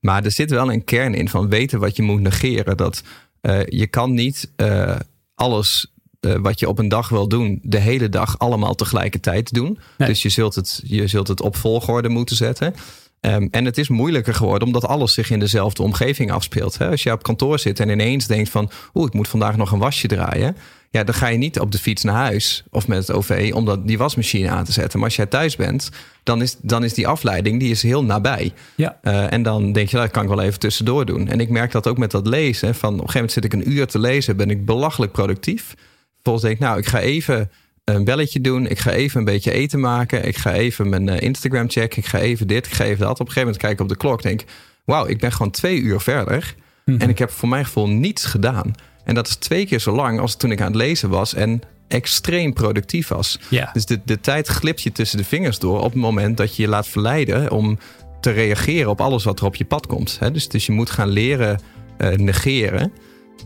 Maar 0.00 0.24
er 0.24 0.30
zit 0.30 0.50
wel 0.50 0.72
een 0.72 0.84
kern 0.84 1.14
in 1.14 1.28
van 1.28 1.48
weten 1.48 1.78
wat 1.78 1.96
je 1.96 2.02
moet 2.02 2.20
negeren. 2.20 2.76
Dat 2.76 3.02
uh, 3.42 3.60
je 3.66 3.86
kan 3.86 4.14
niet 4.14 4.50
uh, 4.56 4.96
alles 5.34 5.92
uh, 6.20 6.34
wat 6.40 6.60
je 6.60 6.68
op 6.68 6.78
een 6.78 6.88
dag 6.88 7.08
wil 7.08 7.28
doen, 7.28 7.58
de 7.62 7.78
hele 7.78 8.08
dag 8.08 8.38
allemaal 8.38 8.74
tegelijkertijd 8.74 9.54
doen. 9.54 9.78
Nee. 9.98 10.08
Dus 10.08 10.22
je 10.22 10.28
zult, 10.28 10.54
het, 10.54 10.82
je 10.84 11.06
zult 11.06 11.28
het 11.28 11.40
op 11.40 11.56
volgorde 11.56 12.08
moeten 12.08 12.36
zetten. 12.36 12.74
Um, 13.20 13.48
en 13.50 13.64
het 13.64 13.78
is 13.78 13.88
moeilijker 13.88 14.34
geworden 14.34 14.66
omdat 14.66 14.86
alles 14.86 15.14
zich 15.14 15.30
in 15.30 15.38
dezelfde 15.38 15.82
omgeving 15.82 16.32
afspeelt. 16.32 16.78
Hè? 16.78 16.90
Als 16.90 17.02
je 17.02 17.12
op 17.12 17.22
kantoor 17.22 17.58
zit 17.58 17.80
en 17.80 17.88
ineens 17.88 18.26
denkt 18.26 18.50
van... 18.50 18.70
oeh, 18.94 19.06
ik 19.06 19.14
moet 19.14 19.28
vandaag 19.28 19.56
nog 19.56 19.72
een 19.72 19.78
wasje 19.78 20.06
draaien... 20.06 20.56
Ja, 20.90 21.04
dan 21.04 21.14
ga 21.14 21.26
je 21.26 21.38
niet 21.38 21.60
op 21.60 21.72
de 21.72 21.78
fiets 21.78 22.02
naar 22.02 22.14
huis 22.14 22.64
of 22.70 22.88
met 22.88 22.98
het 22.98 23.16
OV 23.16 23.50
om 23.54 23.64
dat, 23.64 23.86
die 23.86 23.98
wasmachine 23.98 24.48
aan 24.48 24.64
te 24.64 24.72
zetten. 24.72 24.98
Maar 24.98 25.08
als 25.08 25.16
jij 25.16 25.26
thuis 25.26 25.56
bent, 25.56 25.90
dan 26.22 26.42
is, 26.42 26.56
dan 26.60 26.84
is 26.84 26.94
die 26.94 27.08
afleiding 27.08 27.60
die 27.60 27.70
is 27.70 27.82
heel 27.82 28.04
nabij. 28.04 28.52
Ja. 28.74 28.98
Uh, 29.02 29.32
en 29.32 29.42
dan 29.42 29.72
denk 29.72 29.88
je, 29.88 29.96
nou, 29.96 30.06
dat 30.06 30.16
kan 30.16 30.22
ik 30.22 30.36
wel 30.36 30.46
even 30.46 30.58
tussendoor 30.58 31.06
doen. 31.06 31.28
En 31.28 31.40
ik 31.40 31.48
merk 31.48 31.72
dat 31.72 31.86
ook 31.86 31.98
met 31.98 32.10
dat 32.10 32.26
lezen. 32.26 32.74
Van 32.74 32.88
op 32.88 33.00
een 33.00 33.10
gegeven 33.10 33.14
moment 33.14 33.32
zit 33.32 33.44
ik 33.44 33.52
een 33.52 33.72
uur 33.72 33.86
te 33.86 33.98
lezen, 33.98 34.36
ben 34.36 34.50
ik 34.50 34.64
belachelijk 34.64 35.12
productief. 35.12 35.74
Volgens 36.22 36.44
denk 36.44 36.56
ik, 36.56 36.62
nou, 36.62 36.78
ik 36.78 36.86
ga 36.86 37.00
even 37.00 37.50
een 37.94 38.04
belletje 38.04 38.40
doen. 38.40 38.66
Ik 38.66 38.78
ga 38.78 38.90
even 38.90 39.18
een 39.18 39.24
beetje 39.24 39.52
eten 39.52 39.80
maken. 39.80 40.26
Ik 40.26 40.36
ga 40.36 40.52
even 40.52 40.88
mijn 40.88 41.06
uh, 41.06 41.20
Instagram 41.20 41.70
checken. 41.70 41.98
Ik 41.98 42.06
ga 42.06 42.18
even 42.18 42.46
dit, 42.46 42.66
ik 42.66 42.72
ga 42.72 42.84
even 42.84 42.98
dat. 42.98 43.10
Op 43.10 43.18
een 43.20 43.26
gegeven 43.26 43.42
moment 43.42 43.62
kijk 43.62 43.72
ik 43.72 43.80
op 43.80 43.88
de 43.88 43.96
klok 43.96 44.22
denk 44.22 44.44
wauw, 44.84 45.06
ik 45.06 45.18
ben 45.18 45.32
gewoon 45.32 45.50
twee 45.50 45.80
uur 45.80 46.00
verder. 46.00 46.54
Mm-hmm. 46.84 47.02
En 47.02 47.08
ik 47.08 47.18
heb 47.18 47.30
voor 47.30 47.48
mijn 47.48 47.64
gevoel 47.64 47.88
niets 47.88 48.24
gedaan. 48.24 48.72
En 49.04 49.14
dat 49.14 49.28
is 49.28 49.36
twee 49.36 49.66
keer 49.66 49.78
zo 49.78 49.94
lang 49.94 50.20
als 50.20 50.36
toen 50.36 50.50
ik 50.50 50.60
aan 50.60 50.66
het 50.66 50.76
lezen 50.76 51.08
was 51.08 51.34
en 51.34 51.60
extreem 51.88 52.52
productief 52.52 53.08
was. 53.08 53.38
Dus 53.72 53.86
de, 53.86 54.00
de 54.04 54.20
tijd 54.20 54.48
glipt 54.48 54.82
je 54.82 54.92
tussen 54.92 55.18
de 55.18 55.24
vingers 55.24 55.58
door 55.58 55.78
op 55.78 55.92
het 55.92 56.00
moment 56.00 56.36
dat 56.36 56.56
je 56.56 56.62
je 56.62 56.68
laat 56.68 56.88
verleiden 56.88 57.50
om 57.50 57.78
te 58.20 58.30
reageren 58.30 58.90
op 58.90 59.00
alles 59.00 59.24
wat 59.24 59.40
er 59.40 59.46
op 59.46 59.54
je 59.54 59.64
pad 59.64 59.86
komt. 59.86 60.18
Dus, 60.32 60.48
dus 60.48 60.66
je 60.66 60.72
moet 60.72 60.90
gaan 60.90 61.08
leren 61.08 61.60
uh, 61.98 62.08
negeren 62.08 62.92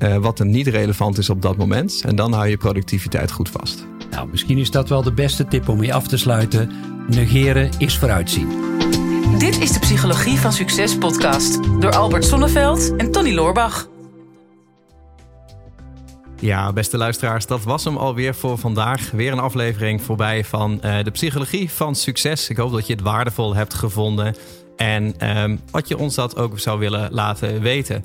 uh, 0.02 0.16
wat 0.16 0.38
er 0.38 0.46
niet 0.46 0.66
relevant 0.66 1.18
is 1.18 1.30
op 1.30 1.42
dat 1.42 1.56
moment. 1.56 2.02
En 2.06 2.16
dan 2.16 2.32
hou 2.32 2.48
je 2.48 2.56
productiviteit 2.56 3.30
goed 3.30 3.48
vast. 3.48 3.86
Nou, 4.12 4.28
misschien 4.30 4.58
is 4.58 4.70
dat 4.70 4.88
wel 4.88 5.02
de 5.02 5.12
beste 5.12 5.44
tip 5.48 5.68
om 5.68 5.82
je 5.82 5.92
af 5.92 6.06
te 6.06 6.16
sluiten. 6.16 6.70
Negeren 7.08 7.70
is 7.78 7.98
vooruitzien. 7.98 8.48
Dit 9.38 9.60
is 9.60 9.72
de 9.72 9.78
Psychologie 9.78 10.38
van 10.38 10.52
Succes 10.52 10.98
podcast 10.98 11.80
door 11.80 11.94
Albert 11.94 12.24
Sonneveld 12.24 12.96
en 12.96 13.12
Tony 13.12 13.34
Loorbach. 13.34 13.88
Ja, 16.38 16.72
beste 16.72 16.96
luisteraars, 16.96 17.46
dat 17.46 17.62
was 17.62 17.84
hem 17.84 17.96
alweer 17.96 18.34
voor 18.34 18.58
vandaag. 18.58 19.10
Weer 19.10 19.32
een 19.32 19.38
aflevering 19.38 20.02
voorbij 20.02 20.44
van 20.44 20.80
uh, 20.84 21.02
de 21.02 21.10
Psychologie 21.10 21.70
van 21.70 21.94
Succes. 21.94 22.48
Ik 22.48 22.56
hoop 22.56 22.72
dat 22.72 22.86
je 22.86 22.92
het 22.92 23.02
waardevol 23.02 23.54
hebt 23.54 23.74
gevonden 23.74 24.34
en 24.76 25.28
um, 25.42 25.60
wat 25.70 25.88
je 25.88 25.98
ons 25.98 26.14
dat 26.14 26.36
ook 26.36 26.58
zou 26.58 26.78
willen 26.78 27.12
laten 27.12 27.60
weten. 27.60 28.04